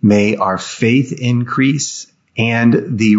may 0.00 0.36
our 0.36 0.56
faith 0.56 1.12
increase 1.12 2.10
and 2.36 2.98
the 2.98 3.16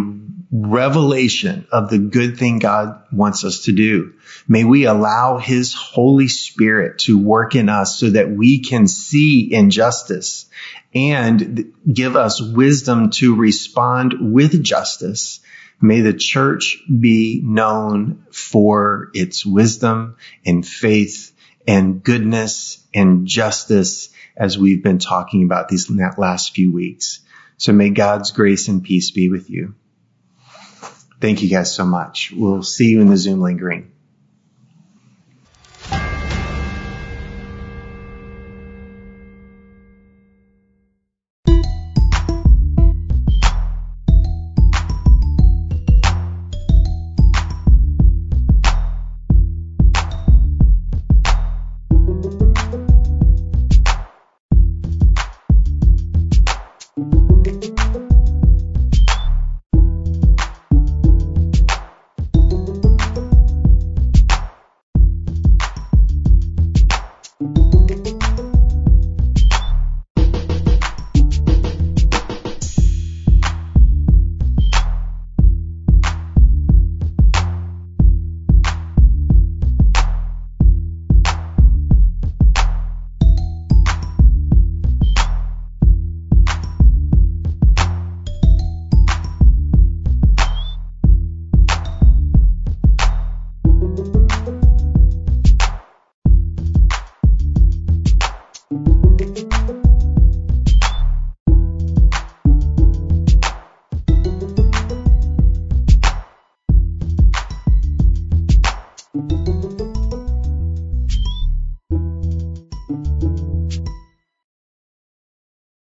revelation 0.52 1.66
of 1.72 1.90
the 1.90 1.98
good 1.98 2.38
thing 2.38 2.60
God 2.60 3.04
wants 3.12 3.46
us 3.46 3.66
to 3.66 3.72
do. 3.72 4.14
May 4.48 4.64
we 4.64 4.86
allow 4.86 5.38
his 5.38 5.74
Holy 5.74 6.28
Spirit 6.28 7.00
to 7.00 7.18
work 7.18 7.56
in 7.56 7.70
us 7.70 7.98
so 7.98 8.10
that 8.10 8.32
we 8.32 8.60
can 8.60 8.88
see 8.88 9.54
injustice 9.54 10.50
and 10.94 11.74
give 11.92 12.16
us 12.16 12.42
wisdom 12.42 13.10
to 13.12 13.36
respond 13.36 14.16
with 14.20 14.62
justice. 14.64 15.40
May 15.82 16.02
the 16.02 16.14
church 16.14 16.84
be 16.88 17.42
known 17.44 18.26
for 18.32 19.10
its 19.14 19.46
wisdom 19.46 20.18
and 20.46 20.66
faith 20.68 21.34
and 21.68 22.04
goodness 22.04 22.86
and 22.94 23.26
justice 23.26 24.10
as 24.36 24.58
we've 24.58 24.84
been 24.84 25.00
talking 25.00 25.44
about 25.44 25.70
these 25.70 25.90
last 26.18 26.54
few 26.54 26.72
weeks. 26.72 27.20
So 27.58 27.74
may 27.74 27.90
God's 27.90 28.32
grace 28.32 28.68
and 28.68 28.84
peace 28.84 29.12
be 29.12 29.30
with 29.30 29.50
you. 29.50 29.76
Thank 31.20 31.44
you 31.44 31.50
guys 31.50 31.74
so 31.74 31.86
much. 31.86 32.34
We'll 32.36 32.64
see 32.64 32.90
you 32.90 33.02
in 33.02 33.08
the 33.08 33.18
Zoom 33.18 33.42
lingering. 33.42 33.92